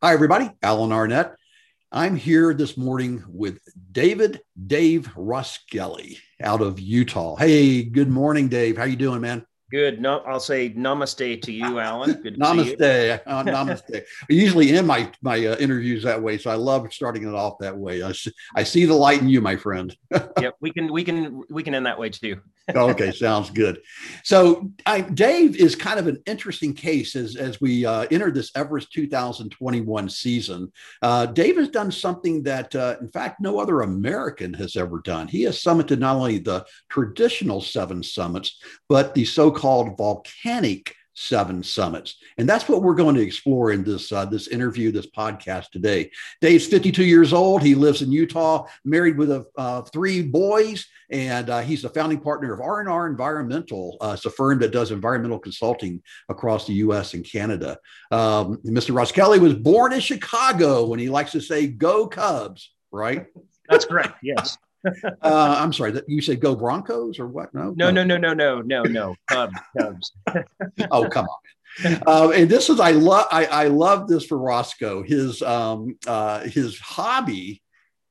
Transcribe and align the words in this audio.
Hi, 0.00 0.12
everybody. 0.12 0.48
Alan 0.62 0.90
Arnette. 0.90 1.34
I'm 1.90 2.14
here 2.14 2.54
this 2.54 2.76
morning 2.76 3.24
with 3.26 3.58
David 3.90 4.40
Dave 4.68 5.08
Roskelley 5.16 6.18
out 6.40 6.60
of 6.60 6.78
Utah. 6.78 7.34
Hey, 7.34 7.82
good 7.82 8.08
morning, 8.08 8.46
Dave. 8.46 8.76
How 8.76 8.84
you 8.84 8.94
doing, 8.94 9.20
man? 9.20 9.44
Good. 9.72 10.00
No, 10.00 10.20
I'll 10.20 10.38
say 10.38 10.70
namaste 10.70 11.42
to 11.42 11.52
you, 11.52 11.78
Alan. 11.80 12.12
Good 12.22 12.38
namaste. 12.38 13.20
Uh, 13.26 13.42
namaste. 13.42 13.96
I 13.96 14.32
usually 14.32 14.70
end 14.70 14.86
my 14.86 15.10
my 15.20 15.44
uh, 15.44 15.56
interviews 15.56 16.04
that 16.04 16.22
way, 16.22 16.38
so 16.38 16.48
I 16.48 16.54
love 16.54 16.86
starting 16.92 17.26
it 17.26 17.34
off 17.34 17.58
that 17.58 17.76
way. 17.76 18.04
I, 18.04 18.14
I 18.54 18.62
see 18.62 18.84
the 18.84 18.94
light 18.94 19.20
in 19.20 19.28
you, 19.28 19.40
my 19.40 19.56
friend. 19.56 19.92
yep, 20.40 20.54
we 20.60 20.70
can 20.70 20.92
we 20.92 21.02
can 21.02 21.42
we 21.50 21.64
can 21.64 21.74
end 21.74 21.86
that 21.86 21.98
way 21.98 22.10
too. 22.10 22.40
Okay, 22.74 23.12
sounds 23.12 23.50
good. 23.50 23.80
So, 24.24 24.70
I, 24.86 25.00
Dave 25.00 25.56
is 25.56 25.74
kind 25.74 25.98
of 25.98 26.06
an 26.06 26.22
interesting 26.26 26.74
case 26.74 27.16
as 27.16 27.36
as 27.36 27.60
we 27.60 27.86
uh, 27.86 28.06
enter 28.10 28.30
this 28.30 28.50
Everest 28.54 28.92
2021 28.92 30.08
season. 30.08 30.72
Uh, 31.02 31.26
Dave 31.26 31.56
has 31.56 31.68
done 31.68 31.90
something 31.90 32.42
that, 32.44 32.74
uh, 32.74 32.96
in 33.00 33.08
fact, 33.08 33.40
no 33.40 33.58
other 33.58 33.80
American 33.80 34.54
has 34.54 34.76
ever 34.76 35.00
done. 35.00 35.28
He 35.28 35.42
has 35.42 35.62
summited 35.62 35.98
not 35.98 36.16
only 36.16 36.38
the 36.38 36.64
traditional 36.88 37.60
seven 37.60 38.02
summits, 38.02 38.60
but 38.88 39.14
the 39.14 39.24
so 39.24 39.50
called 39.50 39.96
volcanic 39.96 40.94
seven 41.18 41.62
summits. 41.62 42.16
And 42.38 42.48
that's 42.48 42.68
what 42.68 42.82
we're 42.82 42.94
going 42.94 43.16
to 43.16 43.20
explore 43.20 43.72
in 43.72 43.82
this 43.82 44.12
uh, 44.12 44.24
this 44.24 44.48
interview 44.48 44.92
this 44.92 45.10
podcast 45.10 45.70
today. 45.70 46.10
Dave's 46.40 46.66
52 46.66 47.04
years 47.04 47.32
old. 47.32 47.62
He 47.62 47.74
lives 47.74 48.02
in 48.02 48.12
utah 48.12 48.66
married 48.84 49.18
with 49.18 49.30
a, 49.30 49.44
uh, 49.56 49.82
three 49.82 50.22
boys 50.22 50.86
and 51.10 51.50
uh, 51.50 51.60
he's 51.60 51.82
the 51.82 51.88
founding 51.88 52.20
partner 52.20 52.52
of 52.52 52.60
r&r 52.60 53.06
environmental 53.06 53.96
uh, 54.00 54.12
it's 54.14 54.26
a 54.26 54.30
firm 54.30 54.58
that 54.58 54.72
does 54.72 54.90
environmental 54.90 55.38
consulting 55.38 56.02
across 56.28 56.66
the 56.66 56.74
us 56.74 57.14
and 57.14 57.24
canada. 57.24 57.78
Um, 58.10 58.58
mr 58.58 59.12
Kelly 59.12 59.38
was 59.38 59.54
born 59.54 59.92
in 59.92 60.00
chicago 60.00 60.86
when 60.86 60.98
he 60.98 61.08
likes 61.08 61.32
to 61.32 61.40
say 61.40 61.66
go 61.66 62.06
cubs 62.06 62.72
right? 62.90 63.26
That's 63.68 63.84
correct 63.84 64.18
yes 64.22 64.56
uh, 64.84 65.56
I'm 65.58 65.72
sorry. 65.72 65.92
That 65.92 66.08
you 66.08 66.20
said 66.20 66.40
go 66.40 66.54
Broncos 66.54 67.18
or 67.18 67.26
what? 67.26 67.52
No, 67.54 67.72
no, 67.76 67.90
no, 67.90 68.04
no, 68.04 68.16
no, 68.16 68.34
no, 68.34 68.60
no, 68.62 68.82
no. 68.82 69.14
Cubs, 69.28 69.58
Cubs. 69.76 70.12
oh, 70.90 71.08
come 71.08 71.26
on. 71.26 72.02
Uh, 72.06 72.32
and 72.34 72.48
this 72.48 72.70
is 72.70 72.80
I 72.80 72.92
love 72.92 73.26
I, 73.30 73.46
I 73.46 73.66
love 73.68 74.08
this 74.08 74.24
for 74.24 74.38
Roscoe. 74.38 75.02
His 75.02 75.42
um, 75.42 75.96
uh, 76.06 76.40
his 76.40 76.78
hobby 76.78 77.62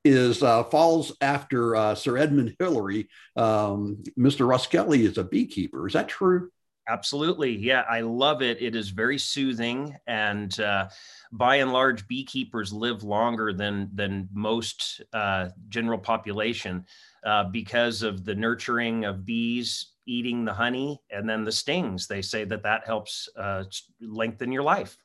is 0.06 0.42
uh, 0.42 0.64
falls 0.66 1.16
after 1.22 1.76
uh, 1.76 1.96
Sir 1.96 2.18
Edmund 2.18 2.56
Hillary. 2.60 3.10
Um, 3.36 4.04
Mr. 4.18 4.48
Roskelley 4.48 5.00
is 5.00 5.18
a 5.18 5.24
beekeeper. 5.24 5.88
Is 5.88 5.94
that 5.94 6.08
true? 6.08 6.50
Absolutely. 6.90 7.52
Yeah, 7.56 7.84
I 7.90 8.00
love 8.00 8.42
it. 8.42 8.62
It 8.62 8.74
is 8.76 8.90
very 8.90 9.18
soothing. 9.18 9.98
And 10.08 10.58
uh, 10.60 10.88
by 11.34 11.58
and 11.58 11.74
large, 11.74 12.08
beekeepers 12.08 12.72
live 12.72 13.04
longer 13.04 13.52
than, 13.52 13.90
than 13.94 14.30
most 14.34 15.02
uh, 15.12 15.50
general 15.68 16.00
population 16.00 16.86
uh, 17.26 17.46
because 17.46 18.04
of 18.04 18.24
the 18.24 18.36
nurturing 18.36 19.04
of 19.04 19.26
bees 19.26 19.94
eating 20.06 20.46
the 20.46 20.54
honey 20.54 21.02
and 21.12 21.30
then 21.30 21.44
the 21.44 21.52
stings. 21.52 22.08
They 22.08 22.22
say 22.22 22.46
that 22.46 22.64
that 22.64 22.88
helps 22.88 23.28
uh, 23.38 23.66
lengthen 24.00 24.54
your 24.54 24.64
life. 24.64 24.98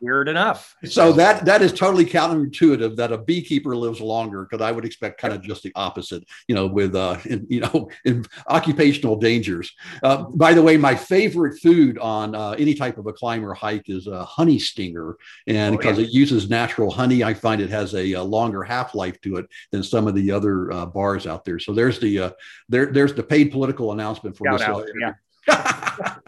Weird 0.00 0.28
enough. 0.28 0.76
So 0.84 1.12
that 1.12 1.44
that 1.44 1.62
is 1.62 1.72
totally 1.72 2.04
counterintuitive 2.04 2.96
that 2.96 3.12
a 3.12 3.18
beekeeper 3.18 3.76
lives 3.76 4.00
longer 4.00 4.44
because 4.44 4.64
I 4.64 4.72
would 4.72 4.84
expect 4.84 5.20
kind 5.20 5.34
of 5.34 5.42
just 5.42 5.62
the 5.62 5.72
opposite, 5.74 6.24
you 6.48 6.54
know, 6.54 6.66
with 6.66 6.94
uh, 6.94 7.18
in, 7.24 7.46
you 7.48 7.60
know, 7.60 7.90
in 8.04 8.24
occupational 8.48 9.16
dangers. 9.16 9.72
Uh, 10.02 10.24
by 10.34 10.54
the 10.54 10.62
way, 10.62 10.76
my 10.76 10.94
favorite 10.94 11.58
food 11.60 11.98
on 11.98 12.34
uh, 12.34 12.50
any 12.52 12.74
type 12.74 12.98
of 12.98 13.06
a 13.06 13.12
climb 13.12 13.44
or 13.44 13.54
hike 13.54 13.88
is 13.88 14.06
a 14.06 14.24
honey 14.24 14.58
stinger, 14.58 15.16
and 15.46 15.74
oh, 15.74 15.78
because 15.78 15.98
yeah. 15.98 16.04
it 16.04 16.10
uses 16.10 16.48
natural 16.50 16.90
honey, 16.90 17.24
I 17.24 17.34
find 17.34 17.60
it 17.60 17.70
has 17.70 17.94
a, 17.94 18.12
a 18.12 18.22
longer 18.22 18.62
half 18.62 18.94
life 18.94 19.20
to 19.22 19.36
it 19.36 19.46
than 19.72 19.82
some 19.82 20.06
of 20.06 20.14
the 20.14 20.30
other 20.30 20.72
uh, 20.72 20.86
bars 20.86 21.26
out 21.26 21.44
there. 21.44 21.58
So 21.58 21.72
there's 21.72 21.98
the 21.98 22.18
uh, 22.18 22.30
there 22.68 22.86
there's 22.86 23.14
the 23.14 23.22
paid 23.22 23.52
political 23.52 23.92
announcement 23.92 24.36
for 24.36 24.46
Shout 24.46 24.58
this. 24.58 24.68
Out, 24.68 24.86
yeah. 25.00 26.16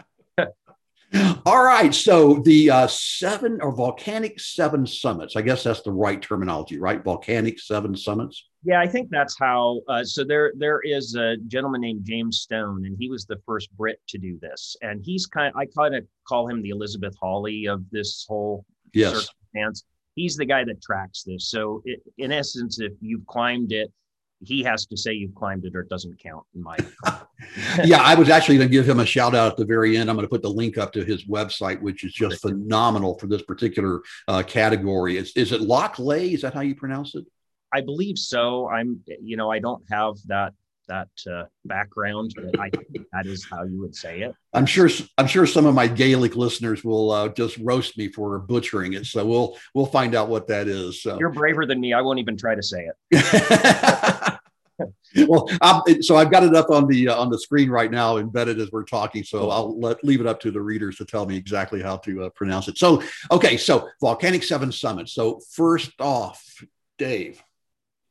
All 1.49 1.63
right. 1.63 1.95
So 1.95 2.35
the 2.45 2.69
uh, 2.69 2.85
seven 2.85 3.59
or 3.59 3.71
volcanic 3.71 4.39
seven 4.39 4.85
summits, 4.85 5.35
I 5.35 5.41
guess 5.41 5.63
that's 5.63 5.81
the 5.81 5.91
right 5.91 6.21
terminology, 6.21 6.77
right? 6.77 7.03
Volcanic 7.03 7.59
seven 7.59 7.95
summits. 7.95 8.49
Yeah, 8.63 8.79
I 8.79 8.85
think 8.85 9.09
that's 9.09 9.35
how. 9.39 9.81
Uh, 9.87 10.03
so 10.03 10.23
there, 10.23 10.53
there 10.57 10.79
is 10.81 11.15
a 11.15 11.37
gentleman 11.47 11.81
named 11.81 12.05
James 12.05 12.41
Stone, 12.41 12.85
and 12.85 12.95
he 12.99 13.09
was 13.09 13.25
the 13.25 13.37
first 13.47 13.75
Brit 13.75 13.99
to 14.09 14.19
do 14.19 14.37
this. 14.39 14.75
And 14.83 15.01
he's 15.03 15.25
kind. 15.25 15.51
I 15.57 15.65
kind 15.65 15.95
of 15.95 16.05
call 16.27 16.47
him 16.47 16.61
the 16.61 16.69
Elizabeth 16.69 17.15
Hawley 17.19 17.65
of 17.65 17.83
this 17.89 18.27
whole 18.29 18.63
yes. 18.93 19.13
circumstance. 19.13 19.85
He's 20.13 20.35
the 20.35 20.45
guy 20.45 20.63
that 20.65 20.83
tracks 20.83 21.23
this. 21.23 21.49
So 21.49 21.81
it, 21.83 22.03
in 22.19 22.31
essence, 22.31 22.79
if 22.79 22.93
you've 23.01 23.25
climbed 23.25 23.71
it, 23.71 23.91
he 24.41 24.63
has 24.63 24.85
to 24.85 24.97
say 24.97 25.13
you've 25.13 25.35
climbed 25.35 25.65
it 25.65 25.75
or 25.75 25.81
it 25.81 25.89
doesn't 25.89 26.17
count 26.21 26.43
in 26.55 26.63
my 26.63 26.77
yeah 27.83 28.01
i 28.01 28.15
was 28.15 28.29
actually 28.29 28.57
going 28.57 28.67
to 28.67 28.71
give 28.71 28.87
him 28.87 28.99
a 28.99 29.05
shout 29.05 29.35
out 29.35 29.51
at 29.51 29.57
the 29.57 29.65
very 29.65 29.97
end. 29.97 30.09
I'm 30.09 30.15
going 30.15 30.25
to 30.25 30.29
put 30.29 30.41
the 30.41 30.49
link 30.49 30.77
up 30.77 30.93
to 30.93 31.03
his 31.03 31.25
website 31.25 31.81
which 31.81 32.03
is 32.03 32.13
just 32.13 32.41
phenomenal 32.41 33.17
for 33.17 33.27
this 33.27 33.41
particular 33.41 34.01
uh, 34.27 34.43
category. 34.43 35.17
Is, 35.17 35.31
is 35.35 35.51
it 35.51 35.61
loch 35.61 35.99
ley 35.99 36.33
is 36.33 36.41
that 36.41 36.53
how 36.53 36.61
you 36.61 36.75
pronounce 36.75 37.15
it? 37.15 37.25
I 37.73 37.81
believe 37.81 38.17
so. 38.17 38.67
I'm 38.69 39.01
you 39.21 39.37
know 39.37 39.51
i 39.51 39.59
don't 39.59 39.83
have 39.91 40.15
that 40.27 40.53
that 40.89 41.07
uh, 41.31 41.45
background, 41.63 42.33
but 42.35 42.59
I 42.59 42.69
think 42.69 43.07
that 43.13 43.25
is 43.25 43.45
how 43.49 43.63
you 43.63 43.79
would 43.79 43.95
say 43.95 44.21
it. 44.21 44.35
I'm 44.53 44.65
sure. 44.65 44.89
I'm 45.17 45.27
sure 45.27 45.45
some 45.45 45.65
of 45.65 45.73
my 45.73 45.87
Gaelic 45.87 46.35
listeners 46.35 46.83
will 46.83 47.11
uh, 47.11 47.29
just 47.29 47.57
roast 47.59 47.97
me 47.97 48.09
for 48.09 48.37
butchering 48.39 48.93
it. 48.93 49.05
So 49.05 49.25
we'll 49.25 49.57
we'll 49.73 49.85
find 49.85 50.15
out 50.15 50.27
what 50.27 50.47
that 50.47 50.67
is. 50.67 51.01
So. 51.01 51.17
You're 51.17 51.29
braver 51.29 51.65
than 51.65 51.79
me. 51.79 51.93
I 51.93 52.01
won't 52.01 52.19
even 52.19 52.35
try 52.35 52.55
to 52.55 52.63
say 52.63 52.89
it. 53.11 54.39
well, 55.27 55.49
I'm, 55.61 56.01
so 56.01 56.15
I've 56.15 56.31
got 56.31 56.43
it 56.43 56.55
up 56.55 56.69
on 56.69 56.87
the 56.87 57.09
uh, 57.09 57.19
on 57.19 57.29
the 57.29 57.39
screen 57.39 57.69
right 57.69 57.91
now, 57.91 58.17
embedded 58.17 58.59
as 58.59 58.71
we're 58.71 58.83
talking. 58.83 59.23
So 59.23 59.49
I'll 59.49 59.79
let 59.79 60.03
leave 60.03 60.21
it 60.21 60.27
up 60.27 60.39
to 60.41 60.51
the 60.51 60.61
readers 60.61 60.97
to 60.97 61.05
tell 61.05 61.25
me 61.25 61.37
exactly 61.37 61.81
how 61.81 61.97
to 61.97 62.25
uh, 62.25 62.29
pronounce 62.29 62.67
it. 62.67 62.77
So, 62.77 63.03
okay, 63.31 63.57
so 63.57 63.89
volcanic 64.01 64.43
seven 64.43 64.71
summits. 64.71 65.13
So 65.13 65.41
first 65.51 65.99
off, 65.99 66.63
Dave, 66.97 67.41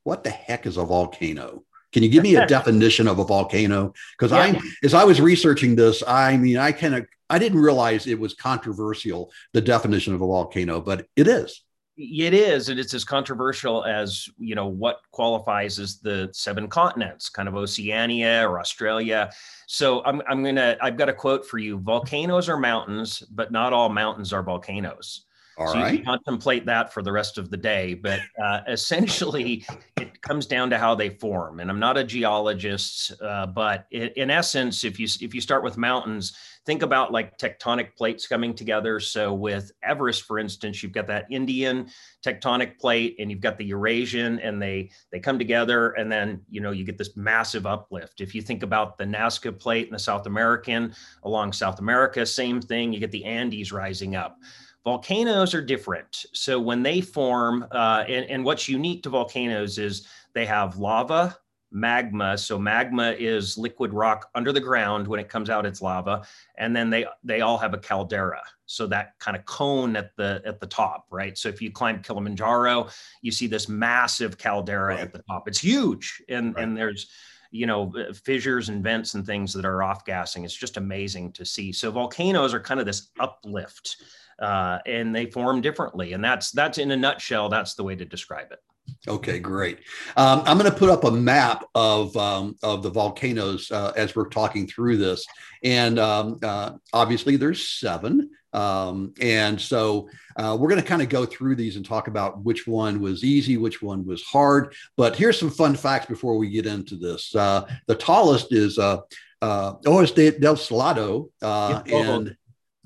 what 0.05 0.25
the 0.25 0.31
heck 0.31 0.67
is 0.67 0.77
a 0.77 0.85
volcano? 0.85 1.65
Can 1.93 2.03
you 2.03 2.09
give 2.09 2.23
me 2.23 2.37
a 2.37 2.47
definition 2.47 3.09
of 3.09 3.19
a 3.19 3.25
volcano? 3.25 3.95
Because 4.19 4.33
yeah. 4.33 4.61
I, 4.61 4.61
as 4.85 4.95
I 4.95 5.05
was 5.05 5.21
researching 5.21 5.75
this, 5.75 6.03
I 6.07 6.37
mean, 6.37 6.59
I 6.59 6.73
kind 6.73 6.95
of, 6.95 7.07
I 7.31 7.39
didn't 7.39 7.61
realize 7.61 8.07
it 8.07 8.19
was 8.19 8.35
controversial 8.35 9.31
the 9.53 9.61
definition 9.61 10.15
of 10.15 10.21
a 10.21 10.27
volcano, 10.27 10.81
but 10.81 11.07
it 11.17 11.27
is. 11.27 11.63
It 12.01 12.33
is, 12.33 12.69
and 12.69 12.79
it's 12.79 12.95
as 12.95 13.05
controversial 13.05 13.85
as 13.85 14.29
you 14.39 14.55
know 14.55 14.69
what 14.69 15.01
qualifies 15.11 15.81
as 15.81 15.99
the 15.99 16.29
seven 16.33 16.69
continents, 16.69 17.29
kind 17.29 17.49
of 17.49 17.57
Oceania 17.57 18.49
or 18.49 18.61
Australia. 18.61 19.33
So 19.67 20.05
I'm, 20.05 20.23
I'm 20.29 20.45
gonna, 20.45 20.77
I've 20.81 20.97
got 20.97 21.09
a 21.09 21.13
quote 21.13 21.45
for 21.45 21.59
you: 21.59 21.77
"Volcanoes 21.81 22.49
are 22.49 22.57
mountains, 22.57 23.25
but 23.33 23.51
not 23.51 23.73
all 23.73 23.89
mountains 23.89 24.33
are 24.33 24.45
volcanoes." 24.45 25.27
All 25.59 25.67
so 25.73 25.81
right. 25.81 25.93
you 25.93 25.99
can 25.99 26.07
contemplate 26.07 26.67
that 26.67 26.93
for 26.93 27.03
the 27.03 27.11
rest 27.11 27.37
of 27.37 27.51
the 27.51 27.57
day. 27.57 27.95
But 27.95 28.21
uh, 28.43 28.61
essentially, 28.69 29.67
it 30.01 30.23
comes 30.23 30.47
down 30.47 30.71
to 30.71 30.79
how 30.79 30.95
they 30.95 31.11
form. 31.11 31.61
And 31.61 31.71
I'm 31.71 31.81
not 31.81 31.97
a 31.97 32.05
geologist, 32.05 33.13
uh, 33.21 33.47
but 33.47 33.87
it, 33.91 34.17
in 34.17 34.31
essence, 34.31 34.85
if 34.85 35.01
you 35.01 35.09
if 35.21 35.35
you 35.35 35.41
start 35.41 35.65
with 35.65 35.77
mountains, 35.77 36.37
think 36.65 36.83
about 36.83 37.13
like 37.13 37.39
tectonic 37.39 37.97
plates 37.97 38.27
coming 38.27 38.55
together. 38.55 39.01
So 39.01 39.35
with 39.35 39.73
Everest, 39.83 40.25
for 40.25 40.39
instance, 40.39 40.83
you've 40.83 40.93
got 40.93 41.07
that 41.09 41.27
Indian 41.31 41.89
tectonic 42.25 42.79
plate, 42.79 43.17
and 43.19 43.31
you've 43.31 43.41
got 43.41 43.59
the 43.59 43.65
Eurasian, 43.65 44.39
and 44.41 44.63
they 44.63 44.91
they 45.11 45.19
come 45.19 45.39
together, 45.39 45.91
and 45.93 46.11
then 46.11 46.43
you 46.49 46.61
know 46.61 46.71
you 46.71 46.85
get 46.85 46.99
this 46.99 47.17
massive 47.17 47.67
uplift. 47.67 48.21
If 48.21 48.35
you 48.35 48.43
think 48.43 48.63
about 48.63 48.97
the 48.97 49.05
Nazca 49.05 49.59
plate 49.59 49.89
and 49.89 49.95
the 49.95 49.99
South 49.99 50.27
American 50.27 50.95
along 51.25 51.53
South 51.53 51.81
America, 51.81 52.25
same 52.25 52.61
thing. 52.61 52.93
You 52.93 53.01
get 53.01 53.11
the 53.11 53.25
Andes 53.25 53.73
rising 53.73 54.15
up. 54.15 54.39
Volcanoes 54.89 55.53
are 55.53 55.61
different. 55.61 56.25
So 56.33 56.59
when 56.59 56.83
they 56.83 57.03
form, 57.03 57.67
uh, 57.73 58.05
and, 58.09 58.25
and 58.31 58.43
what's 58.43 58.71
unique 58.71 59.03
to 59.03 59.11
volcanoes 59.11 59.77
is 59.77 60.09
they 60.33 60.47
have 60.47 60.79
lava, 60.79 61.37
magma. 61.71 62.39
So 62.39 62.59
magma 62.59 63.15
is 63.19 63.59
liquid 63.59 63.93
rock 63.93 64.31
under 64.35 64.51
the 64.51 64.63
ground. 64.63 65.07
When 65.07 65.21
it 65.21 65.29
comes 65.29 65.51
out, 65.51 65.67
it's 65.67 65.83
lava, 65.83 66.27
and 66.57 66.75
then 66.75 66.89
they 66.89 67.05
they 67.23 67.43
all 67.43 67.59
have 67.59 67.75
a 67.75 67.79
caldera. 67.79 68.41
So 68.65 68.87
that 68.87 69.19
kind 69.19 69.37
of 69.37 69.45
cone 69.45 69.95
at 69.95 70.17
the 70.17 70.41
at 70.47 70.59
the 70.59 70.67
top, 70.67 71.05
right? 71.11 71.37
So 71.37 71.51
if 71.51 71.61
you 71.61 71.71
climb 71.71 72.03
Kilimanjaro, 72.03 72.89
you 73.21 73.31
see 73.31 73.47
this 73.47 73.69
massive 73.69 74.39
caldera 74.39 74.95
right. 74.95 75.01
at 75.01 75.13
the 75.13 75.23
top. 75.29 75.49
It's 75.49 75.61
huge, 75.61 76.23
and 76.31 76.55
right. 76.55 76.65
and 76.65 76.75
there's 76.75 77.11
you 77.51 77.67
know 77.67 77.93
fissures 78.25 78.71
and 78.71 78.83
vents 78.83 79.13
and 79.13 79.27
things 79.27 79.53
that 79.53 79.67
are 79.67 79.83
off 79.83 80.07
gassing. 80.07 80.45
It's 80.45 80.55
just 80.55 80.79
amazing 80.79 81.33
to 81.33 81.45
see. 81.45 81.73
So 81.73 81.91
volcanoes 81.91 82.55
are 82.55 82.61
kind 82.61 82.81
of 82.81 82.87
this 82.87 83.11
uplift 83.21 83.99
uh, 84.39 84.79
and 84.87 85.15
they 85.15 85.27
form 85.27 85.61
differently. 85.61 86.13
And 86.13 86.25
that's 86.25 86.51
that's 86.51 86.79
in 86.79 86.91
a 86.91 86.97
nutshell. 86.97 87.49
That's 87.49 87.75
the 87.75 87.85
way 87.85 87.97
to 87.97 88.05
describe 88.05 88.53
it. 88.53 88.61
Okay, 89.07 89.39
great. 89.39 89.79
Um, 90.17 90.43
I'm 90.45 90.59
going 90.59 90.71
to 90.71 90.77
put 90.77 90.91
up 90.91 91.05
a 91.05 91.11
map 91.11 91.65
of 91.75 92.17
um, 92.17 92.57
of 92.63 92.83
the 92.83 92.91
volcanoes 92.91 93.71
uh, 93.71 93.93
as 93.97 94.17
we're 94.17 94.29
talking 94.29 94.67
through 94.67 94.97
this, 94.97 95.27
and 95.63 95.99
um, 95.99 96.39
uh, 96.43 96.73
obviously 96.93 97.37
there's 97.37 97.69
seven. 97.69 98.31
Um, 98.53 99.13
and 99.21 99.61
so 99.61 100.09
uh, 100.37 100.57
we're 100.59 100.71
going 100.71 100.81
to 100.81 100.87
kind 100.87 101.03
of 101.03 101.11
go 101.11 101.27
through 101.27 101.55
these 101.57 101.77
and 101.77 101.85
talk 101.85 102.09
about 102.09 102.43
which 102.45 102.67
one 102.67 102.99
was 103.01 103.23
easy, 103.23 103.59
which 103.59 103.83
one 103.83 104.07
was 104.07 104.23
hard. 104.23 104.75
But 104.97 105.17
here's 105.17 105.39
some 105.39 105.51
fun 105.51 105.77
facts 105.77 106.07
before 106.07 106.39
we 106.39 106.49
get 106.49 106.67
into 106.67 106.97
this. 106.97 107.35
Uh, 107.35 107.69
the 107.87 107.95
tallest 107.95 108.53
is 108.53 108.79
uh, 108.79 109.01
uh, 109.43 109.75
Ojos 109.87 110.13
del 110.13 110.57
Salado, 110.57 111.31
uh, 111.43 111.83
and 111.87 112.37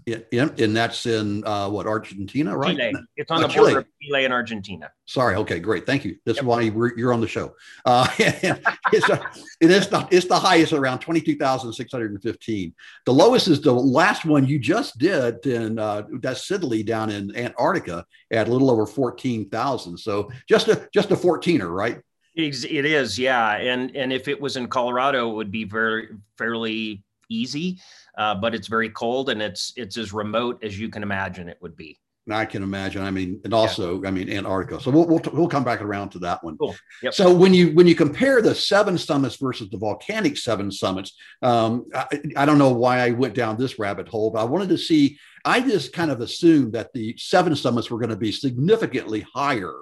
yeah, 0.06 0.49
and 0.58 0.76
that's 0.76 1.06
in 1.06 1.44
uh, 1.46 1.69
what 1.69 1.87
Argentina, 1.87 2.56
right? 2.56 2.76
Chile. 2.76 2.93
It's 3.16 3.31
on 3.31 3.44
uh, 3.44 3.46
the 3.46 3.54
border 3.54 3.78
of 3.78 3.87
Chile 4.02 4.25
and 4.25 4.32
Argentina. 4.32 4.90
Sorry. 5.06 5.37
Okay, 5.37 5.60
great. 5.60 5.87
Thank 5.87 6.04
you. 6.04 6.16
That's 6.26 6.38
yep. 6.38 6.44
why 6.44 6.62
you're 6.62 7.12
on 7.12 7.20
the 7.20 7.28
show. 7.28 7.54
Uh, 7.84 8.06
it's 8.19 9.08
a, 9.08 9.31
it 9.60 9.70
is 9.70 9.88
the 9.88 10.06
it's 10.10 10.26
the 10.26 10.38
highest 10.38 10.72
around 10.72 10.99
twenty 10.99 11.20
two 11.20 11.37
thousand 11.37 11.72
six 11.72 11.93
hundred 11.93 12.12
and 12.12 12.22
fifteen. 12.22 12.75
The 13.06 13.12
lowest 13.12 13.49
is 13.49 13.60
the 13.60 13.72
last 13.72 14.25
one 14.25 14.46
you 14.46 14.58
just 14.58 14.99
did 14.99 15.46
in 15.46 15.78
uh, 15.78 16.02
that's 16.20 16.48
down 16.48 17.10
in 17.10 17.37
Antarctica 17.37 18.05
at 18.31 18.48
a 18.48 18.52
little 18.52 18.70
over 18.70 18.87
fourteen 18.87 19.48
thousand. 19.48 19.98
So 19.98 20.31
just 20.48 20.69
a 20.69 20.88
just 20.93 21.10
a 21.10 21.16
fourteener, 21.16 21.70
right? 21.70 22.00
It 22.34 22.64
is, 22.87 23.19
yeah. 23.19 23.56
And 23.56 23.94
and 23.94 24.12
if 24.12 24.26
it 24.26 24.40
was 24.40 24.56
in 24.56 24.66
Colorado, 24.66 25.31
it 25.31 25.34
would 25.34 25.52
be 25.52 25.64
very 25.64 26.08
fairly 26.38 27.02
easy 27.28 27.78
uh, 28.19 28.35
but 28.35 28.55
it's 28.55 28.69
very 28.69 28.91
cold 28.91 29.31
and 29.31 29.41
it's 29.43 29.73
it's 29.76 29.97
as 29.97 30.12
remote 30.12 30.62
as 30.62 30.79
you 30.79 30.88
can 30.88 31.03
imagine 31.03 31.49
it 31.49 31.59
would 31.61 31.76
be. 31.76 31.99
I 32.31 32.44
can 32.44 32.62
imagine. 32.62 33.03
I 33.03 33.11
mean, 33.11 33.41
and 33.44 33.53
also, 33.53 34.00
yeah. 34.00 34.09
I 34.09 34.12
mean, 34.12 34.31
Antarctica. 34.31 34.81
So 34.81 34.93
we'll, 34.93 35.06
we'll, 35.06 35.20
we'll 35.32 35.49
come 35.49 35.64
back 35.64 35.81
around 35.82 36.11
to 36.11 36.20
that 36.20 36.43
one. 36.44 36.56
Cool. 36.56 36.76
Yep. 37.03 37.14
So 37.14 37.35
when 37.35 37.53
you 37.53 37.73
when 37.73 37.88
you 37.88 37.97
compare 37.97 38.41
the 38.41 38.55
seven 38.55 38.97
summits 38.97 39.37
versus 39.37 39.69
the 39.70 39.79
volcanic 39.79 40.37
seven 40.37 40.70
summits, 40.70 41.17
um, 41.43 41.87
I, 41.93 42.06
I, 42.37 42.47
don't 42.47 42.59
know 42.59 42.73
why 42.73 42.99
I 42.99 43.11
went 43.11 43.35
down 43.35 43.56
this 43.56 43.76
rabbit 43.76 44.09
hole, 44.09 44.31
but 44.31 44.41
I 44.41 44.44
wanted 44.44 44.69
to 44.69 44.79
see. 44.79 45.19
I 45.44 45.61
just 45.61 45.93
kind 45.93 46.12
of 46.12 46.20
assumed 46.20 46.75
that 46.75 46.93
the 46.93 47.17
seven 47.19 47.56
summits 47.56 47.91
were 47.91 47.99
going 47.99 48.11
to 48.11 48.17
be 48.17 48.31
significantly 48.31 49.26
higher 49.35 49.75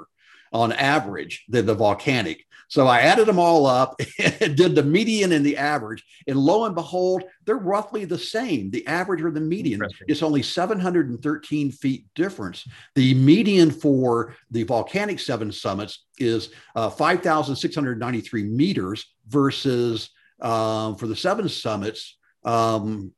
on 0.50 0.72
average 0.72 1.44
than 1.48 1.66
the 1.66 1.74
volcanic. 1.74 2.46
So 2.70 2.86
I 2.86 3.00
added 3.00 3.26
them 3.26 3.40
all 3.40 3.66
up 3.66 4.00
and 4.40 4.56
did 4.56 4.76
the 4.76 4.84
median 4.84 5.32
and 5.32 5.44
the 5.44 5.56
average. 5.56 6.04
And 6.28 6.38
lo 6.38 6.66
and 6.66 6.74
behold, 6.74 7.24
they're 7.44 7.56
roughly 7.56 8.04
the 8.04 8.16
same. 8.16 8.70
The 8.70 8.86
average 8.86 9.22
or 9.22 9.32
the 9.32 9.40
median 9.40 9.82
is 10.06 10.22
only 10.22 10.40
713 10.42 11.72
feet 11.72 12.06
difference. 12.14 12.66
The 12.94 13.12
median 13.14 13.72
for 13.72 14.36
the 14.52 14.62
volcanic 14.62 15.18
seven 15.18 15.50
summits 15.50 16.06
is 16.18 16.50
uh, 16.76 16.90
5,693 16.90 18.44
meters 18.44 19.04
versus 19.26 20.10
um, 20.40 20.94
for 20.94 21.08
the 21.08 21.16
seven 21.16 21.48
summits, 21.48 22.18
um, 22.44 23.12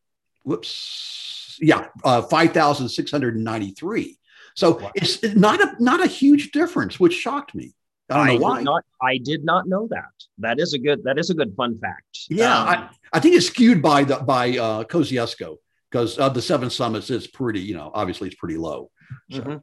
whoops, 0.44 1.58
yeah, 1.60 1.88
uh, 2.04 2.22
5,693. 2.22 4.18
So 4.54 4.78
wow. 4.78 4.90
it's 4.94 5.22
not 5.34 5.60
a 5.60 5.76
not 5.78 6.02
a 6.02 6.06
huge 6.06 6.52
difference, 6.52 6.98
which 6.98 7.14
shocked 7.14 7.54
me. 7.54 7.74
I 8.12 8.26
don't 8.26 8.40
know 8.40 8.46
I 8.46 8.50
why. 8.50 8.56
Did 8.58 8.64
not, 8.64 8.84
I 9.02 9.18
did 9.18 9.44
not 9.44 9.68
know 9.68 9.88
that. 9.90 10.10
That 10.38 10.60
is 10.60 10.74
a 10.74 10.78
good. 10.78 11.02
That 11.04 11.18
is 11.18 11.30
a 11.30 11.34
good 11.34 11.54
fun 11.56 11.78
fact. 11.78 12.20
Yeah, 12.28 12.56
um, 12.56 12.68
I, 12.68 12.88
I 13.12 13.20
think 13.20 13.34
it's 13.34 13.46
skewed 13.46 13.82
by 13.82 14.04
the 14.04 14.16
by 14.16 14.50
uh, 14.50 14.84
Kosciuszko 14.84 15.56
because 15.90 16.18
of 16.18 16.34
the 16.34 16.42
seven 16.42 16.70
summits. 16.70 17.10
It's 17.10 17.26
pretty. 17.26 17.60
You 17.60 17.74
know, 17.74 17.90
obviously 17.94 18.28
it's 18.28 18.36
pretty 18.36 18.56
low. 18.56 18.90
So. 19.30 19.40
Mm-hmm. 19.40 19.56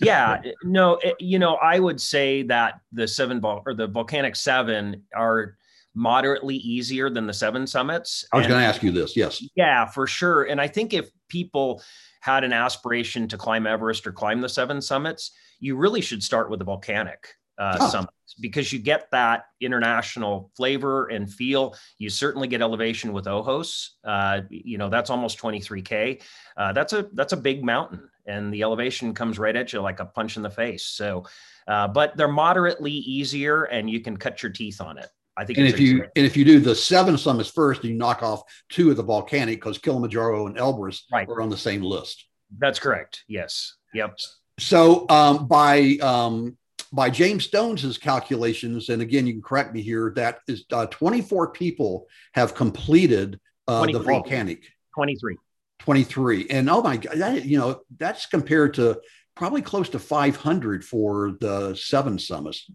Yeah, 0.00 0.42
no, 0.64 0.94
it, 0.96 1.16
you 1.20 1.38
know, 1.38 1.54
I 1.54 1.78
would 1.78 2.00
say 2.00 2.42
that 2.44 2.80
the 2.92 3.08
seven 3.08 3.40
vol- 3.40 3.62
or 3.66 3.74
the 3.74 3.86
volcanic 3.86 4.36
seven 4.36 5.04
are 5.14 5.56
moderately 5.94 6.56
easier 6.56 7.10
than 7.10 7.26
the 7.26 7.32
seven 7.32 7.66
summits. 7.66 8.24
I 8.32 8.38
was 8.38 8.46
going 8.46 8.60
to 8.60 8.66
ask 8.66 8.82
you 8.82 8.92
this. 8.92 9.16
Yes. 9.16 9.42
Yeah, 9.56 9.86
for 9.86 10.06
sure. 10.06 10.44
And 10.44 10.60
I 10.60 10.68
think 10.68 10.94
if 10.94 11.10
people 11.28 11.82
had 12.20 12.44
an 12.44 12.52
aspiration 12.52 13.26
to 13.28 13.36
climb 13.36 13.66
Everest 13.66 14.06
or 14.06 14.12
climb 14.12 14.40
the 14.40 14.48
seven 14.48 14.80
summits, 14.80 15.32
you 15.58 15.76
really 15.76 16.00
should 16.00 16.22
start 16.22 16.50
with 16.50 16.60
the 16.60 16.64
volcanic 16.64 17.34
uh, 17.58 17.76
oh. 17.80 17.88
summits 17.88 18.12
because 18.40 18.72
you 18.72 18.78
get 18.78 19.10
that 19.10 19.44
international 19.60 20.50
flavor 20.56 21.08
and 21.08 21.32
feel. 21.32 21.74
You 21.98 22.10
certainly 22.10 22.48
get 22.48 22.62
elevation 22.62 23.12
with 23.12 23.26
Ojos. 23.26 23.96
Uh, 24.04 24.42
you 24.50 24.78
know 24.78 24.88
that's 24.88 25.10
almost 25.10 25.38
23k. 25.38 26.22
Uh, 26.56 26.72
that's 26.72 26.92
a 26.92 27.08
that's 27.12 27.32
a 27.32 27.36
big 27.36 27.64
mountain, 27.64 28.08
and 28.26 28.52
the 28.52 28.62
elevation 28.62 29.14
comes 29.14 29.38
right 29.38 29.56
at 29.56 29.72
you 29.72 29.80
like 29.80 30.00
a 30.00 30.06
punch 30.06 30.36
in 30.36 30.42
the 30.42 30.50
face. 30.50 30.84
So, 30.84 31.24
uh, 31.66 31.88
but 31.88 32.16
they're 32.16 32.28
moderately 32.28 32.92
easier, 32.92 33.64
and 33.64 33.88
you 33.90 34.00
can 34.00 34.16
cut 34.16 34.42
your 34.42 34.52
teeth 34.52 34.80
on 34.80 34.98
it. 34.98 35.08
I 35.36 35.44
think. 35.44 35.58
And 35.58 35.68
if 35.68 35.80
you 35.80 36.02
and 36.16 36.26
if 36.26 36.36
you 36.36 36.44
do 36.44 36.60
the 36.60 36.74
seven 36.74 37.16
summits 37.16 37.48
first, 37.48 37.84
you 37.84 37.94
knock 37.94 38.22
off 38.22 38.42
two 38.68 38.90
of 38.90 38.96
the 38.96 39.04
volcanic 39.04 39.56
because 39.56 39.78
Kilimanjaro 39.78 40.46
and 40.46 40.56
Elbrus 40.56 41.02
right. 41.12 41.28
are 41.28 41.40
on 41.40 41.48
the 41.48 41.56
same 41.56 41.82
list. 41.82 42.26
That's 42.58 42.78
correct. 42.78 43.24
Yes. 43.28 43.74
Yep. 43.94 44.18
So 44.58 45.06
um, 45.08 45.46
by 45.46 45.98
um, 46.02 46.57
by 46.92 47.10
James 47.10 47.44
Stones's 47.44 47.98
calculations, 47.98 48.88
and 48.88 49.02
again, 49.02 49.26
you 49.26 49.34
can 49.34 49.42
correct 49.42 49.74
me 49.74 49.82
here, 49.82 50.12
that 50.16 50.40
is 50.48 50.64
uh, 50.72 50.86
24 50.86 51.50
people 51.52 52.06
have 52.32 52.54
completed 52.54 53.38
uh, 53.66 53.86
the 53.86 53.98
volcanic. 53.98 54.64
23. 54.94 55.36
23. 55.80 56.46
And 56.50 56.68
oh 56.70 56.82
my 56.82 56.96
God, 56.96 57.18
that, 57.18 57.44
you 57.44 57.58
know, 57.58 57.80
that's 57.98 58.26
compared 58.26 58.74
to 58.74 59.00
probably 59.36 59.62
close 59.62 59.88
to 59.90 59.98
500 59.98 60.84
for 60.84 61.32
the 61.40 61.74
seven 61.74 62.18
summits. 62.18 62.68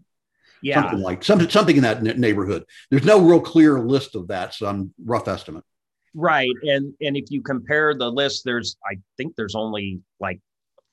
Yeah. 0.62 0.80
Something 0.80 1.00
like 1.00 1.22
something, 1.22 1.50
something 1.50 1.76
in 1.76 1.82
that 1.82 2.02
neighborhood. 2.02 2.64
There's 2.90 3.04
no 3.04 3.20
real 3.20 3.40
clear 3.40 3.80
list 3.80 4.14
of 4.14 4.28
that. 4.28 4.54
So 4.54 4.66
I'm 4.66 4.94
rough 5.04 5.28
estimate. 5.28 5.64
Right. 6.14 6.48
And, 6.62 6.94
and 7.02 7.16
if 7.16 7.24
you 7.28 7.42
compare 7.42 7.94
the 7.94 8.10
list, 8.10 8.42
there's, 8.44 8.76
I 8.90 8.96
think 9.18 9.36
there's 9.36 9.54
only 9.54 10.00
like 10.20 10.40